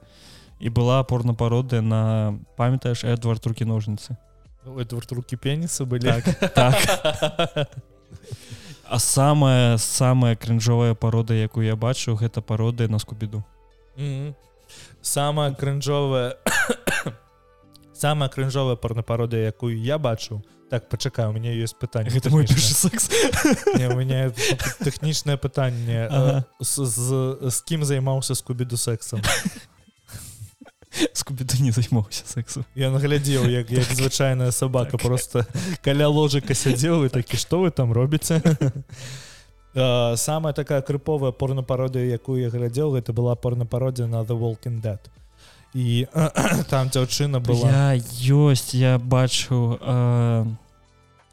[0.59, 4.17] і была порнапароды на памятаеш эдвард руки ножницы
[4.63, 6.23] Эдвард руки пенісы былі
[6.55, 6.75] так
[8.87, 13.43] а самая самая крынжовая парода якую я бачу гэта пароды на скубіду
[13.97, 14.35] Мгм.
[15.03, 16.37] Самая крынжовая
[17.93, 22.73] самая крынжовая порнопарода якую я бачыў так пачакай у меня есть пытанне гэта мой першы
[22.73, 23.09] секс.
[23.77, 24.31] Не, у меня
[24.79, 26.45] тэхнічнае пытанне Ага.
[26.59, 29.21] Э, з, з, з кім займаўся скубіду сексом?
[31.13, 35.45] Скубіду не займаўся сексу я наглядзеў як як звычайная собака просто
[35.83, 38.41] каля ложыка сядзеў і такі што вы там робіце
[39.75, 44.99] Э, самая такая крыповая порнопародыя якую я глядзеў гэта была порнопародія на the walking dead.
[45.73, 46.07] І
[46.69, 47.69] там дзяўчына была.
[47.69, 47.97] Я
[48.29, 50.45] ёсць я бачу э,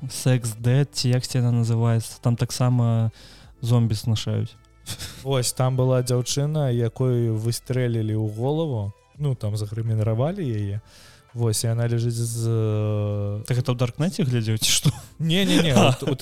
[0.08, 2.16] секс дэд ці як яна называется.
[2.22, 3.12] Там таксама
[3.60, 4.56] зомбі снашаюць
[5.24, 8.92] ось там была дзяўчына якой выстрэлілі ў голову.
[9.18, 10.80] Ну там загрымінравалі яе
[11.34, 15.74] Вось она лежыць з так это ў даркнеце глядзець што не не не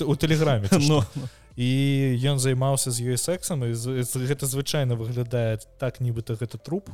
[0.05, 0.69] у тэлеграме
[1.59, 1.69] і
[2.23, 6.87] ён займаўся з ёй сексам і гэта звычайна выглядае так нібыта гэта труп.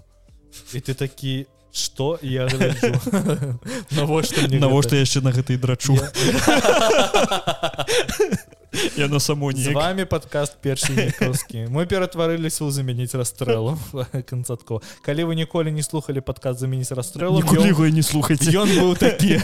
[0.74, 1.45] І ты такі
[1.76, 2.47] что я
[3.91, 5.93] навошта навошта яшчэ на гэтай драчу?
[8.97, 13.78] Я на само не вами подкаст першыкі мы ператварыліся ў замяніць расстрэлу
[14.32, 17.43] канцатко калі вы ніколі не слухали падказ замяніць расстрэлу
[17.91, 19.39] не слухаць ён быў такі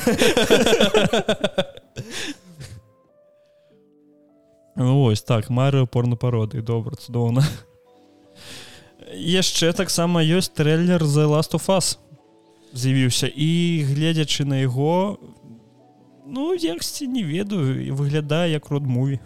[4.83, 7.43] ось так марыо порно пароды добра цудоўна.
[9.13, 11.97] Яшчэ таксама ёсць трейлер за last of us
[12.73, 13.27] з'явіўся.
[13.27, 15.19] І гледзячы на яго
[16.25, 19.19] ну яксьці не ведаю выглядае як род-муві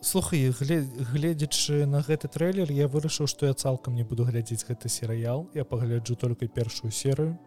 [0.00, 5.48] слухай гледзячы на гэты трейлер я вырашыў што я цалкам не буду глядзець гэты серыял.
[5.54, 7.38] Я пагляджу только першую серыю.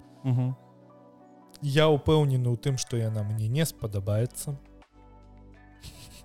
[1.61, 4.57] Я упэўнены ў тым што яна мне не спадабаецца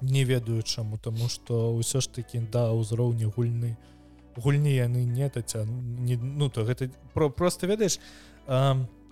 [0.00, 3.76] не ведаю чаму таму што ўсё ж такі да ўзроўні гульны
[4.36, 7.98] гульні яны не таця не ну то гэта про просто ведаеш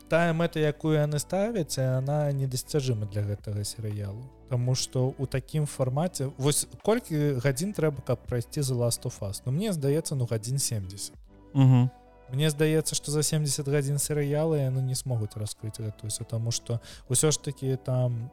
[0.09, 4.23] тая мэта якую яны ставяць она недасцяжыма для гэтага серыялу.
[4.49, 9.43] Таму что у такім фармаце вось колькі гадзін трэба каб прайсці за last of us?
[9.45, 11.13] Но мне здаецца ну гадзін 70
[11.55, 11.91] угу.
[12.33, 17.33] Мне здаецца что за 70 гадзін серыялы яны не смогуць раскрыць гэту тому что ўсё
[17.33, 18.31] ж таки там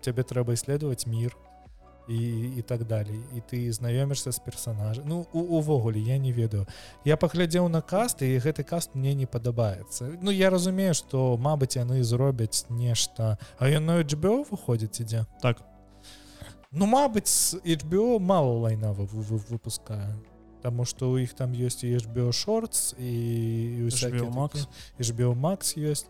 [0.00, 1.36] цябе э, трэба исследовать мир
[2.08, 6.66] і, і так далей і ты знаёмішся з персонажа Ну увогуле я не ведаю.
[7.04, 10.18] Я паглядзеў на каст і гэты каст мне не падабаецца.
[10.22, 13.38] Ну я разумею что Мабыць яны зробяць нешта.
[13.58, 15.26] А на HBO выходзіць ідзе?
[15.42, 15.62] Так.
[16.70, 20.14] Ну Мабыць HBO мало лайна выпускае.
[20.62, 23.86] Таму что у іх там ёсць і HBO шортс і
[24.30, 24.66] Max.
[24.98, 26.06] HBO Max ёсць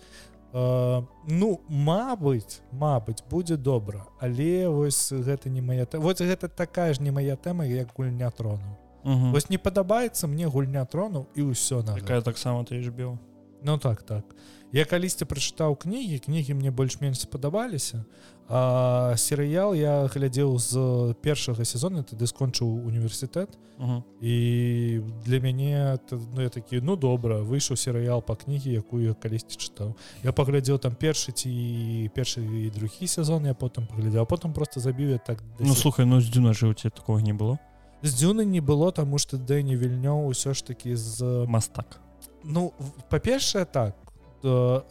[0.53, 7.11] ну Мабыць Мабыць будзе добра але вось гэта не моя вот гэта такая ж не
[7.11, 8.77] моя тэма як гульня трону
[9.07, 13.19] вось не падабаецца мне гульня трону і ўсё на такая таксама ты ж біў.
[13.63, 14.25] Ну так так.
[14.73, 18.05] Я калісьці прачытаў кнігі кнігі мне больш-менш спадабаліся
[18.49, 24.03] а серыял я глядзеў з першага сезона тады скончыў універсітэт uh -huh.
[24.21, 29.95] і для мяне ну, я такі ну добра выйшаў серыял па кнігі якую калісьці чытаў
[30.25, 35.11] я паглядзеў там першы ці першы і другі сезон я потым паглядзеў потым просто забіў
[35.11, 37.59] я так ну слухай ну з дзюна жыў ці такого не было.
[38.03, 42.01] З дзюны не было таму што дэні вільнёў усё ж такі з мастак.
[42.45, 42.73] Ну
[43.11, 43.95] па-першае так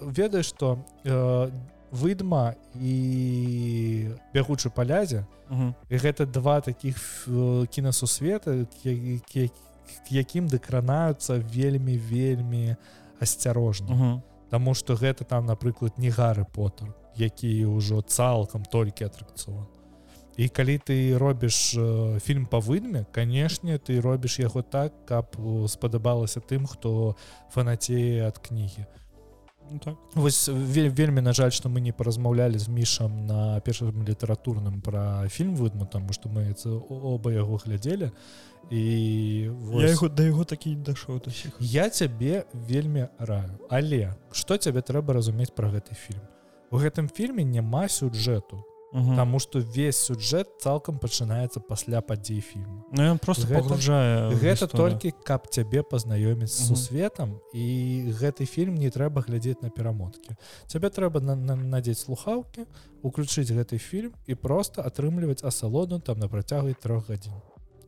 [0.02, 1.52] ведаеш што э,
[1.92, 5.26] выдма і бягучы палязе.
[5.90, 6.98] І гэта два таких
[7.70, 8.66] кінасусвета
[10.10, 12.76] якім дакранаюцца вельмі вельмі
[13.20, 14.22] асцярожна.
[14.50, 19.66] Таму что гэта там напрыклад не гары потар які ўжо цалкам толькі атракцыон.
[20.36, 25.32] І калі ты робіш э, фільм па выдме канешне ты робіш яго так каб
[25.72, 27.16] спадабалася тым хто
[27.56, 28.84] фанацее ад кнігі.
[28.84, 29.05] то
[29.84, 29.96] так.
[30.14, 35.28] вось вель, вельмі на жаль что мы не паразмаўлялі з мішам на першым літаратурным пра
[35.30, 36.56] фільм выдму таму што мы
[36.90, 38.12] оба яго глядзелі
[38.72, 39.92] і вось...
[39.92, 41.22] яго да яго такі дашоў
[41.60, 43.60] я цябе вельмі раю.
[43.70, 46.22] Але што цябе трэба разумець пра гэты фільм
[46.72, 48.64] у гэтым фільме няма сюджэту
[48.96, 49.16] угу.
[49.16, 55.12] Таму што весь сюджэт цалкам пачынаецца пасля падзей фільма Ну ён просто пагружае гэта толькі
[55.28, 60.40] каб цябе пазнаёміць з сусветам і гэты фільм не трэба глядзець на перамоткі
[60.72, 62.64] цябе трэба на, на, надзець слухаўкі
[63.04, 67.36] уключыць гэты фільм і просто атрымліваць асалону там на працягу трох гадзін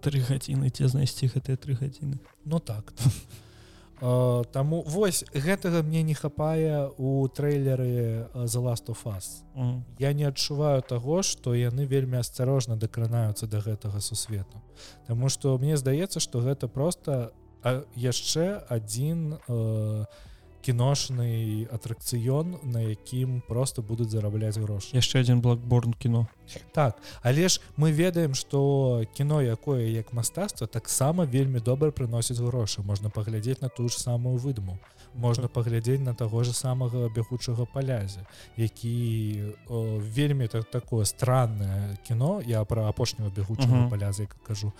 [0.03, 2.93] три гадзіны ці знайсці гэтыя тры гадзіны Ну так
[3.99, 9.81] то Таму вось гэтага мне не хапае у трэйлеры за last of us mm.
[9.99, 14.61] Я не адчуваю таго што яны вельмі асцярожна дакранаюцца да гэтага сусвету
[15.07, 17.33] Таму што мне здаецца што гэта просто
[17.95, 20.05] яшчэ адзін э,
[20.67, 26.27] кіношны атракцыён на якім просто будуць зарабляць грошы яшчэ один блокборн кіно
[26.73, 32.83] так але ж мы ведаем что кіно якое як мастацтва таксама вельмі добра прыносіць грошы.
[32.83, 34.77] Можна паглядзець на ту ж самую выдму
[35.15, 38.25] можна паглядзець на таго же самага бягучага палязе
[38.57, 39.43] які
[40.15, 43.89] вельмі так такое странное кіно я про апошняго бегучага Мгм.
[43.89, 44.71] паляза кажу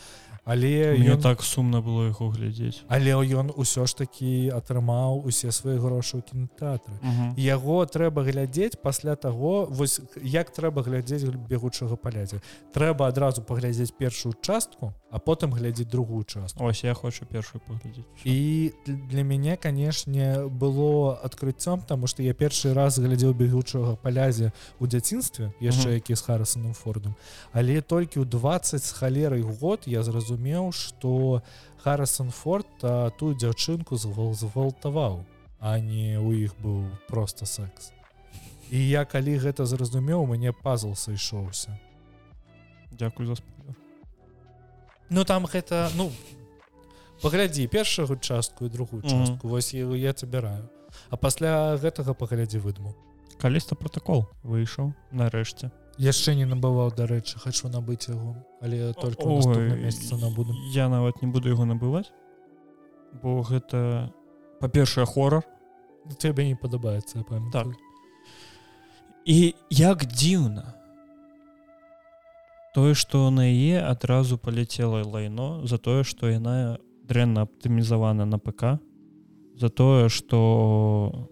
[0.48, 2.88] але ён так сумна было яго глядзець.
[2.88, 6.95] Але ён усё ж таки атрымаў усе свае грошы ў кінотэатры
[7.36, 12.39] яго трэба глядзець пасля таго вось як трэба глядзець бегучага палядзе
[12.72, 16.64] трэба адразу паглядзець першую частку а потым глядзець другую частку.
[16.64, 18.08] Ось я хочу першую паглядзець.
[18.24, 24.88] І для мяне канешне было адкрыццём тому что я першы раз глядзеў бегучага палязе у
[24.88, 27.16] дзяцінстве яшчэ які з харасаным фордом.
[27.52, 30.37] Але толькі ў 20 з халерай год я зразумеў
[30.72, 31.44] что
[31.84, 35.26] харасан форд а, ту дзяўчынку звал згвалтаваў
[35.60, 37.92] а не у іх быў просто секс.
[38.70, 41.80] І я калі гэта зразумеў мне пазл сышоўся.
[42.92, 43.76] Дякую за спойлер.
[45.10, 46.12] Ну там гэта ну
[47.22, 50.70] паглядзі першую частку і другую частку вось я, я забіраю.
[51.10, 52.96] А пасля гэтага паглядзі выдму
[53.38, 59.26] каліста протакол выйшаў нарэшце яшчэ не набываў дарэчы хачу набыць яго але только
[59.76, 62.12] месяца набуду я нават не буду яго набываць
[63.22, 64.14] бо гэта
[64.62, 65.43] па-першае хорар
[66.20, 67.74] тебе не падабаецца памятаю.
[67.74, 67.82] Так.
[69.26, 70.74] і як дзіўна
[72.74, 76.78] тое што на яе адразу паляцела лайно за тое што яна
[77.10, 78.78] дрэнна аптымізавана на ПК
[79.58, 81.30] за тое што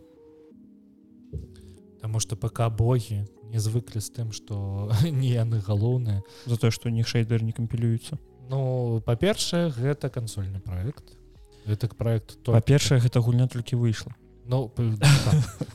[2.06, 3.26] Таму што пака богі
[3.56, 4.92] не звыклі з тым што
[5.24, 11.18] не яны галоўныя за тое што них шейдер не кампілюецца Ну па-першае гэта кансольны проект.
[11.66, 14.14] Гэта проект то па-першае гэта гульня толькі выйшла
[14.46, 15.66] Ну так.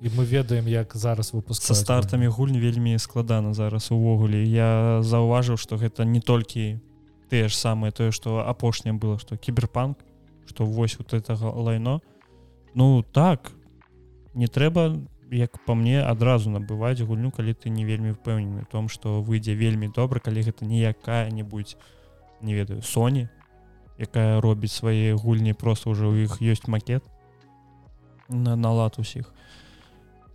[0.00, 4.44] і мы ведаем як зараз выпуск са стартамі гульні вельмі складана зараз увогуле.
[4.44, 6.80] Я заўважыў што гэта не толькі
[7.28, 9.98] тыя ж самыя тое што апошняе было што кіберпанк
[10.46, 12.00] што вось вот гэтага лайно.
[12.74, 13.52] Ну так
[14.32, 14.96] не трэба
[15.30, 19.54] як па мне адразу набываць гульню калі ты не вельмі ўпэўнены в том што выйдзе
[19.54, 21.76] вельмі добра калі гэта не якая-нибудь
[22.42, 23.28] не ведаю Sony
[23.98, 27.02] якая робіць свае гульні просто ўжо ў іх ёсць макет
[28.28, 29.32] на налад усіх.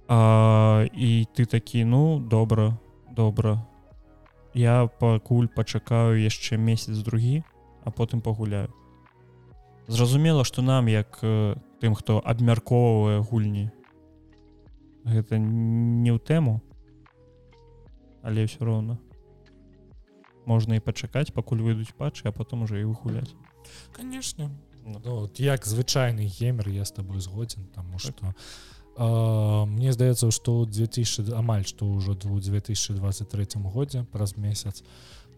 [0.07, 2.77] А, і ты такі ну добра
[3.11, 3.63] добра.
[4.53, 7.43] Я пакуль пачакаю яшчэ месяц другі
[7.83, 8.73] а потым пагуляю.
[9.87, 13.71] Зразумела што нам як э, тым хто абмяркоўвае гульні
[15.05, 16.61] гэта не ў тэму
[18.21, 19.01] але ўсё роўна.
[20.45, 23.33] Можна і пачакаць пакуль выйдуць патчы а потом уже і выгуляць.
[23.93, 24.51] Конечно
[24.85, 25.01] Ну.
[25.05, 28.33] ну, от як звычайны геймер я с тобой згодзін тому что
[28.97, 34.83] э, мне здаецца что 2000 амаль что ўжо у 2023 годзе праз месяц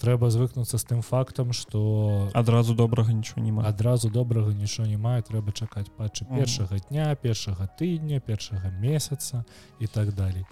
[0.03, 5.23] трэба звыкнуцца з тым фактам что адразу добрага нічого няма адразу добрага нічого не мае
[5.23, 9.45] трэба чакаць патчы першага дня першага тыдня першага месяца
[9.79, 10.43] і так далей.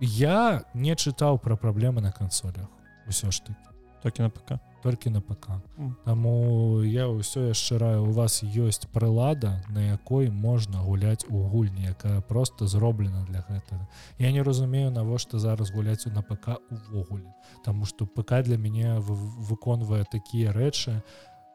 [0.00, 2.72] Я не чытаў пра праблемы на кансолях
[3.04, 3.60] усё ж таки
[4.02, 5.96] толькі на ПК толькі на ПК Мгм.
[6.04, 11.84] Таму я ўсё яшчэ раю у вас ёсць прылада на якой можна гуляць у гульні
[11.88, 13.86] якая просто зроблена для гэтага
[14.18, 17.32] я не разумею навошта зараз гуляць на ПК увогуле
[17.64, 19.16] Таму что ПК для мяне вы-
[19.50, 21.02] выконвае такія рэчы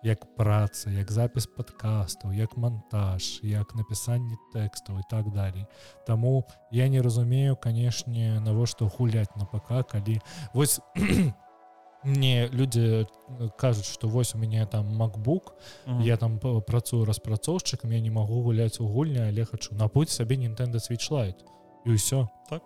[0.04, 5.66] як праца як запіс падкастаў як монтаж як напісанне тэкстаў і так далей
[6.06, 10.22] Таму я не разумею канешне навошта гуляць на ПК калі
[10.54, 10.80] вось
[12.06, 13.06] мне людзі э,
[13.58, 15.52] кажуць што вось у мяне там MacBook
[15.88, 16.02] Мгм.
[16.02, 20.76] я там працую распрацоўшчыкам я не магу гуляць у гульня але хачу набудь сабе Nintendo
[20.76, 21.42] Switch Lite.
[21.86, 22.62] І ўсё Так.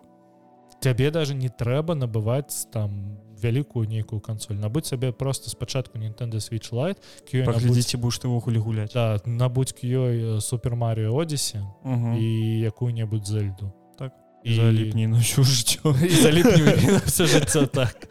[0.80, 6.70] цябе даже не трэба набываць там вялікую нейкую кансоль набыць сабе просто спачатку Nintendo Switch
[6.72, 12.16] набудзь- паглядзіце будешь ты ўвогуле гуляць да, набудзь к ёй супер Марио Одисе Мгм.
[12.18, 13.72] і якую-небудзь зельду.
[13.98, 14.12] Так.
[14.44, 18.08] і заліпні на ўсё жыццё заліпні все жыццё так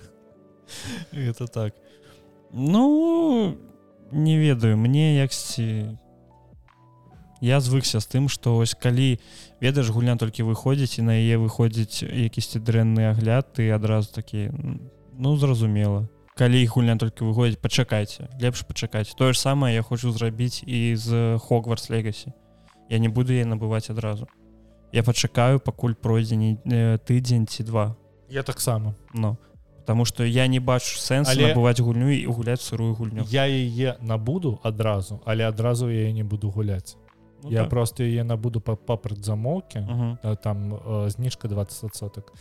[1.11, 1.73] это так.
[2.51, 3.57] Ну
[4.11, 5.97] не ведаю мне яксьці
[7.41, 9.19] я звыкся з тым што ось калі
[9.61, 14.51] ведаеш гульня толькі выходзіць і на яе выходзіць якісьці дрэнны агляд ты адразу такі
[15.13, 16.07] ну зразумела.
[16.35, 21.37] Калі гульня толькі выходзіць пачакайце лепш пачакаць тое ж самае я хочу зрабіць і з
[21.37, 22.33] хогвартс легасі
[22.89, 24.27] я не буду яе набываць адразу
[24.91, 27.95] я пачакаю пакуль пройдзе не э, тыдзень ці два.
[28.29, 29.37] Я таксама но
[29.79, 33.23] потому что я не бачу сэнс Але- набываць гульню і гуляць сырую гульню.
[33.29, 36.97] Я яе набуду адразу але адразу я не буду гуляць
[37.43, 37.69] Ну, я так.
[37.69, 38.97] просто яе набуду па па
[40.23, 42.33] а, там э, зніжка 20 соток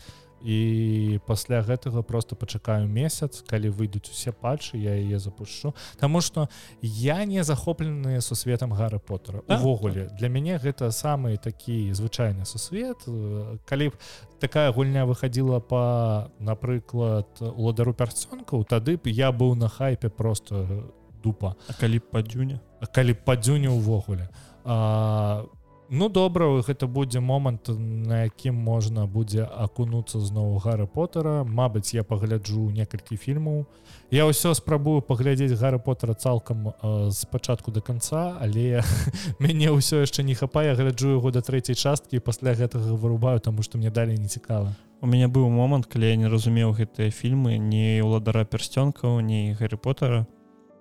[0.43, 6.48] і пасля гэтага просто пачакаю месяц калі выйдуць усе патчы я яе запушчу Таму что
[6.81, 10.10] я не захоплены сусветам гары поттера Так, увогуле.
[10.19, 13.93] Для мяне гэта самы такі звычайны сусвет Э, калі б
[14.40, 20.85] такая гульня выходила по напрыклад уладару пярцёнкаў тады б я быў на хайпе просто
[21.23, 21.56] дупа.
[21.69, 24.28] А калі б па дзюне А калі б падзюне ўвогуле
[24.65, 25.47] а,
[25.90, 31.44] ну добра гэта будзе момант на якім можна будзе акунуцца зноў гары поттера.
[31.44, 33.65] Мабыць я пагляджу некалькі фільмаў.
[34.10, 38.85] Я ўсё спрабую паглядзець гары поттера цалкам а, з пачатку до конца але
[39.40, 40.77] мяне ўсё яшчэ не хапае.
[40.77, 44.74] Гляджу яго да трэцяй часткі пасля гэтага вырубаю таму што мне далей не цікава.
[45.01, 49.81] У мяне быў момант калі я не разумеў гэтыя фільмы не ўладара пярсцёнкаў не гаррі
[49.81, 50.27] поттера.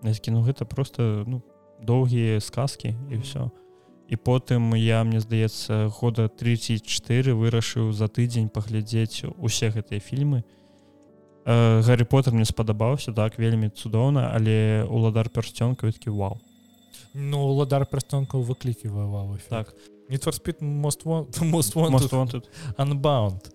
[0.03, 1.41] Кіну гэта просто ну
[1.81, 3.51] доўгія сказкі і ўсё
[4.07, 10.43] і потым я мне здаецца года 34 вырашыў за тыдзень паглядзець усе гэтыя фільмы
[11.47, 16.35] Э, гаррі поттер мне спадабаўся так вельмі цудоўна але уладар пярсцёнка такі вау
[17.13, 19.71] Ну уладар прастонкаў выкліківаў так.
[20.09, 21.39] Не спид мост мост.
[22.75, 23.47] Unbound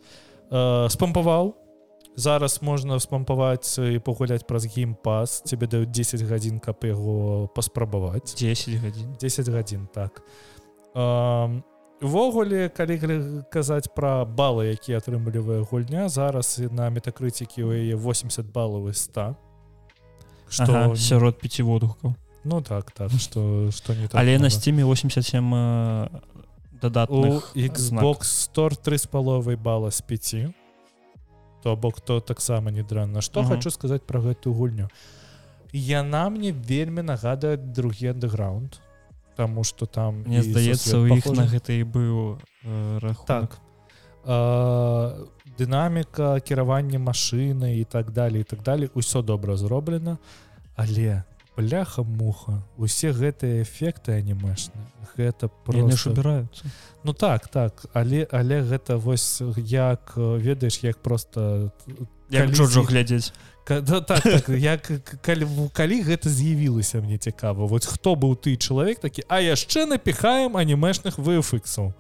[0.49, 1.53] э, спампаваў
[2.17, 8.35] зараз можна спампаваць і пагуляць праз геймпас тебе даюць 10 гадзін каб яго паспрабаваць.
[8.37, 9.17] 10 гадзін.
[9.21, 10.23] 10 гадзін так.
[12.03, 12.99] Увогуле калі
[13.53, 18.95] казаць пра балы які атрымлівае гульня зараз і на метакрыцікі у яе 80 балаў і
[18.95, 19.35] 100
[20.53, 22.15] что ага, сярод пяці водгукаў.
[22.45, 28.27] Ну так так что что не так але на сцеме 87 э, у дадатных Xbox
[28.27, 30.62] Store 3 з паловай бала з 5
[31.63, 33.49] то бок то таксама не дрэнна что Мгм.
[33.55, 34.89] хочу сказаць про гэтую гульню.
[35.73, 38.81] Яна мне вельмі нагадае другі андеграунд
[39.37, 43.59] Таму что там Мне здаецца у іх на гэта і быў э, рахунок так.
[44.25, 45.17] А,
[45.59, 50.19] дынаміка кіравання машыны і так далее і так далее усё добра зроблена
[50.77, 51.25] але
[51.57, 54.81] бляха муха усе гэтыя эфекты анімешны
[55.17, 56.65] гэта яны ж просто убіраюцца.
[57.05, 61.71] Ну так так але але гэта вось як э, ведаеш як просто
[62.31, 63.33] як Джорджо з іх- глядзець.
[63.69, 64.91] Да, так, так як
[65.23, 67.67] калі, калі гэта з'явілася мне цікава.
[67.67, 71.93] Вот хто быў ты чалавек такі а яшчэ напіхаем анімешных вфіксаў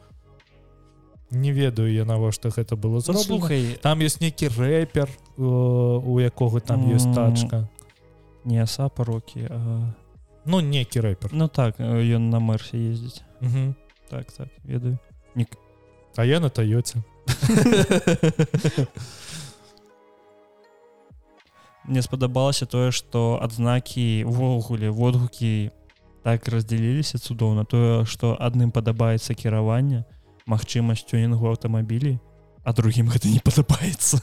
[1.31, 3.25] не ведаю я навошта гэта было Ну, зроблена.
[3.25, 7.69] слухай там ёсць нейкі рэпер э, у якога там ёсць тачка
[8.45, 9.95] не аса парокі а...
[10.45, 11.33] ну некі рэпер.
[11.33, 13.75] Ну так э, ён на мэрсе ездзіць Мгм.
[14.09, 14.99] так так ведаю.
[16.17, 17.03] А я на тойоце
[21.85, 25.71] мне спадабалася тое што адзнакі увогуле водгукі
[26.23, 30.05] так раздзяліліся цудоўна тое што адным падабаецца кіраванне
[30.47, 32.19] магчымасць тюнінгу аўтамабілі
[32.63, 34.21] а другім гэта не падабаецца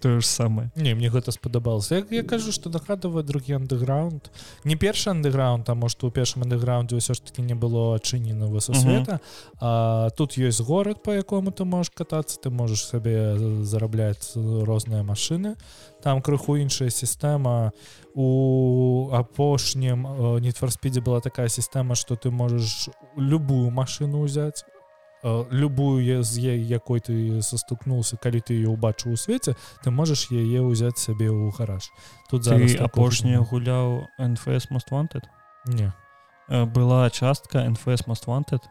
[0.00, 4.30] тое ж самае не мне гэта спадабалася я, я кажу что нагадывае другі андеграунд
[4.64, 9.20] не першы андеграунд таму што ў першым андеграунде ўсё ж таки не было адчыненага сусвета
[9.60, 15.56] а тут ёсць горад по якому ты можаш катацца ты можаш сабе зарабляць розныя машыны
[16.02, 17.72] там крыху іншая сістэма
[18.14, 20.06] у апошнім
[20.42, 24.77] нетфорспідзе была такая сістэма что ты можаш любую машыну ўзяць э,
[25.24, 30.60] любую я- з якой ты састукнулся калі ты ее ўбачыў у свеце ты можаш яе
[30.62, 31.90] ўзяць сабе ў гараж.
[32.30, 35.24] Тут такога апошняе гуляў нфс wanted?
[35.66, 35.92] Не.
[36.48, 38.62] Э, была частка нфс wanted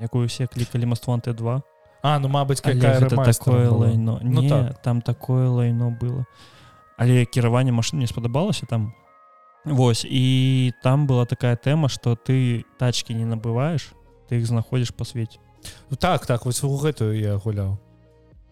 [0.00, 1.62] якую усе клікалі wanted 2
[2.02, 4.20] а ну мабыць какая такое лайно.
[4.22, 4.82] Ну не, так.
[4.82, 6.26] там такое лайно было.
[6.98, 8.92] Але кіраванне машин не спадабалася там
[9.64, 13.92] Вось і там была такая тэма что ты тачки не набываешь
[14.28, 15.38] ты их знаходзіш по свеце
[15.98, 17.78] так так вось у гэтую я гуляў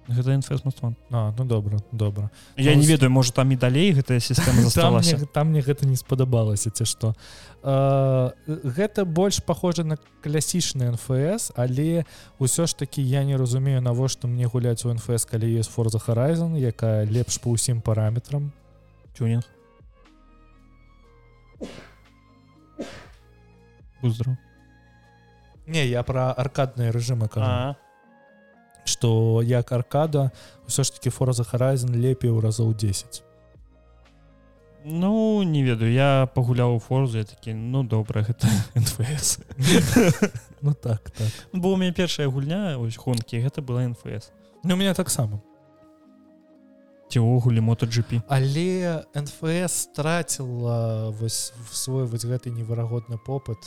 [0.08, 4.20] гэта інфесмастван а ну добра добра я Ну, не ведаю можа там і далей гэтая
[4.20, 7.14] сістэма там засталася мне, там мне гэта не спадабалася ці што
[7.62, 12.04] э, гэта больш похоже на класічны нфс але
[12.40, 16.58] ўсё ж таки я не разумею навошта мне гуляць у нфс калі ёсць форза Horizon
[16.58, 18.52] якая лепш по ўсім параметрам.
[19.14, 19.44] Тюнинг.
[24.02, 24.36] Будздрав.
[25.66, 27.46] Не я про аркадныя рэжымы кажу.
[27.46, 27.76] А,
[28.84, 30.32] что як аркада
[30.66, 33.22] ўсё ж таки форза Horizon лепей у разоў 10
[34.84, 39.38] ну не ведаю я пагуляў у форзу я такі ну добра гэта нфс
[40.60, 41.30] ну так так.
[41.52, 44.32] Бо у мяне першая гульня ось гонкі гэта была нфс
[44.64, 45.40] ну у меня таксама
[47.08, 53.62] ці ўвогуле мотоGP але нфс страціла вось свой вось гэты неверагодны попыт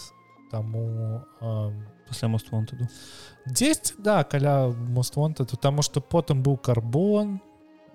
[0.52, 1.72] таму а,
[2.08, 2.88] пасля моствон туду
[3.46, 7.40] 10 да каля моствонта то таму что потым быў карбон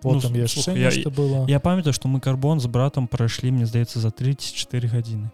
[0.02, 1.46] потым Ну, яшчэ я- нешта было.
[1.48, 5.30] я памятаю что мы карбон з братам прайшлі мне здаецца за 34 гадзіны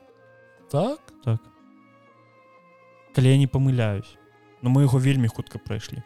[0.70, 0.98] так?
[1.24, 1.40] Так.
[3.14, 4.16] Калі я не памыляюсь
[4.62, 6.02] но мы яго вельмі хутка прайшлі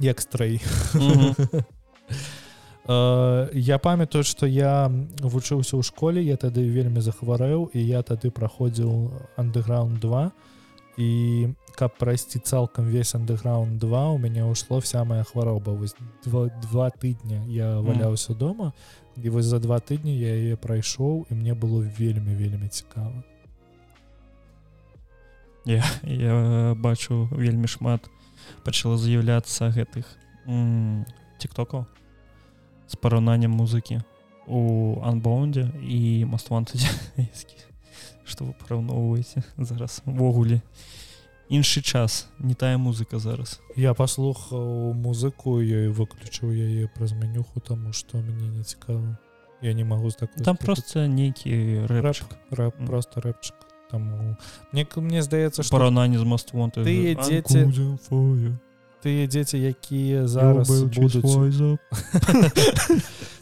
[0.00, 0.60] як стрэй
[0.94, 1.36] Мгм.
[2.88, 4.90] Э, я памятаю что я
[5.22, 10.30] вучыўся ў школе я тады вельмі захварэў і я тады праходзіў андеграунд 2
[10.98, 11.10] і
[11.78, 15.94] каб прайсці цалкам весь андеграунд 2 у мяне ўшло вся моя хвароба вось
[16.26, 18.74] два, два тыдня я валяўся дома
[19.14, 23.22] і вось за два тыдні я яе прайшоў і мне было вельмі вельмі цікава
[25.70, 28.10] я, я бачу вельмі шмат
[28.66, 30.02] пачала з'яўляцца гэтых
[31.38, 31.86] тиктокаў
[32.92, 34.02] з параўнаннем музыкі
[34.46, 36.76] у анбоунде і мастванцы
[38.24, 40.60] что вы параўноўваеце зараз увогуле
[41.52, 43.60] іншы час не тая музыка зараз.
[43.76, 49.18] Я паслухаў музыку я выключыў яе праз менюху таму што мне не цікава
[49.60, 52.30] я не магу з такой там просто нейкі рэпчик.
[52.50, 52.86] Рэп Мгм.
[52.86, 53.54] просто рэпчык
[53.90, 54.36] таму
[54.72, 57.68] мне мне здаецца што параўнанне з маствонты Тыя дзеці-
[59.02, 61.78] тыя дзеці якія зараз будуць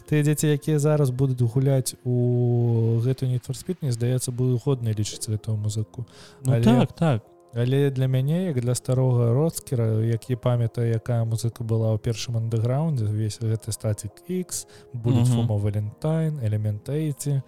[0.09, 5.57] тыя дзеці якія зараз будуць гуляць у гэту нетфорспіт мне здаецца буду годна лічыць гэтую
[5.57, 6.05] музыку
[6.45, 7.21] ну, але- так так.
[7.53, 13.05] але для мяне як для старога роцкера які памятае якая музыка была ў першым андеграундзе
[13.05, 15.47] увесь гэты статик X будуць Мгм.
[15.47, 17.41] фума валентайн элементайці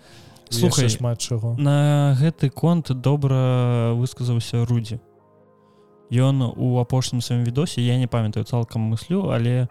[0.49, 4.99] Слухай, шмат чаго на гэты конт добра высказаўся рудзі
[6.11, 9.67] ён у апошнім сваім відосе я не памятаю цалкам мыслю але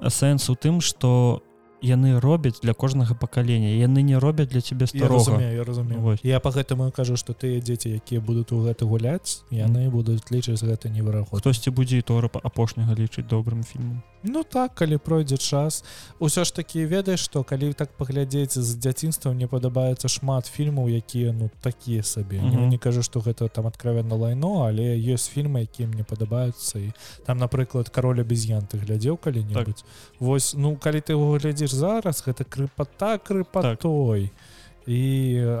[0.00, 1.42] сэнс у тым что
[1.82, 3.72] яны робяць для кожнага пакалення.
[3.72, 5.14] Яны не робяць для цябе я старога.
[5.14, 6.00] разумею я разумею.
[6.00, 6.20] Вось.
[6.22, 10.62] я по гэтаму кажу что тыя дзеці якія будуць у гэта гуляць яны будуць лічыць
[10.62, 15.84] гэта неверагод хтосьці будзе і тора апошняга лічыць добрым фільмам Ну так калі пройдзе час
[16.20, 21.32] усё ж такі ведаеш што калі так паглядзець з дзяцінства мне падабаецца шмат фільмаў якія
[21.32, 22.68] ну такія сабе mm -hmm.
[22.70, 24.82] Не кажу што гэта там адкровенно лайно але
[25.14, 26.92] ёсць фільмы якія мне падабаюцца і
[27.26, 29.90] там напрыклад кароль абезьян ты глядзеў калі-небудзь так.
[30.20, 34.59] Вось ну калі ты его глядзіш зараз гэта крыпата крыпатой так.
[34.90, 35.00] І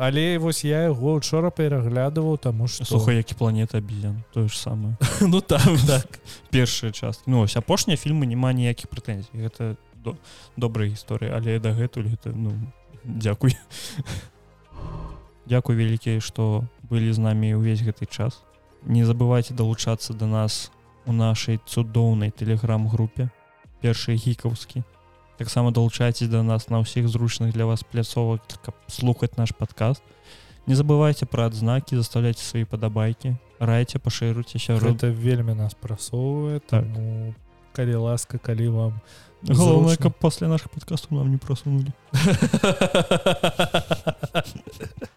[0.02, 4.98] але вось я яго учора пераглядываў таму што слухай які планета абізян тое ж самае
[5.20, 6.18] ну там так
[6.50, 10.18] першая частка ну ось апошнія фільмы няма ніякіх прэтэнзій гэта до,
[10.56, 12.58] добрая гісторыя але дагэтуль гэта ну
[13.06, 13.54] дзякуй
[15.50, 18.38] Дякуй вялікі што былі з намі ўвесь гэты час.
[18.86, 20.70] Не забывайте далучацца да нас
[21.10, 23.34] у нашай цудоўнай тэлеграм-групе
[23.82, 24.86] першыя гікаўскі
[25.40, 30.04] таксама далучайцесь да нас на ўсіх зручных для вас пляцовак каб слухаць наш падкаст
[30.68, 36.84] не забывайте пра адзнакі заставляйте свае падабайкі райце пашыруйце сярод гэта вельмі нас прасоўвае Так.
[36.84, 37.32] таму
[37.72, 39.00] калі ласка калі вам
[39.40, 41.96] Галоўнае, каб пасля нашых падкастаў нам не прасунулі.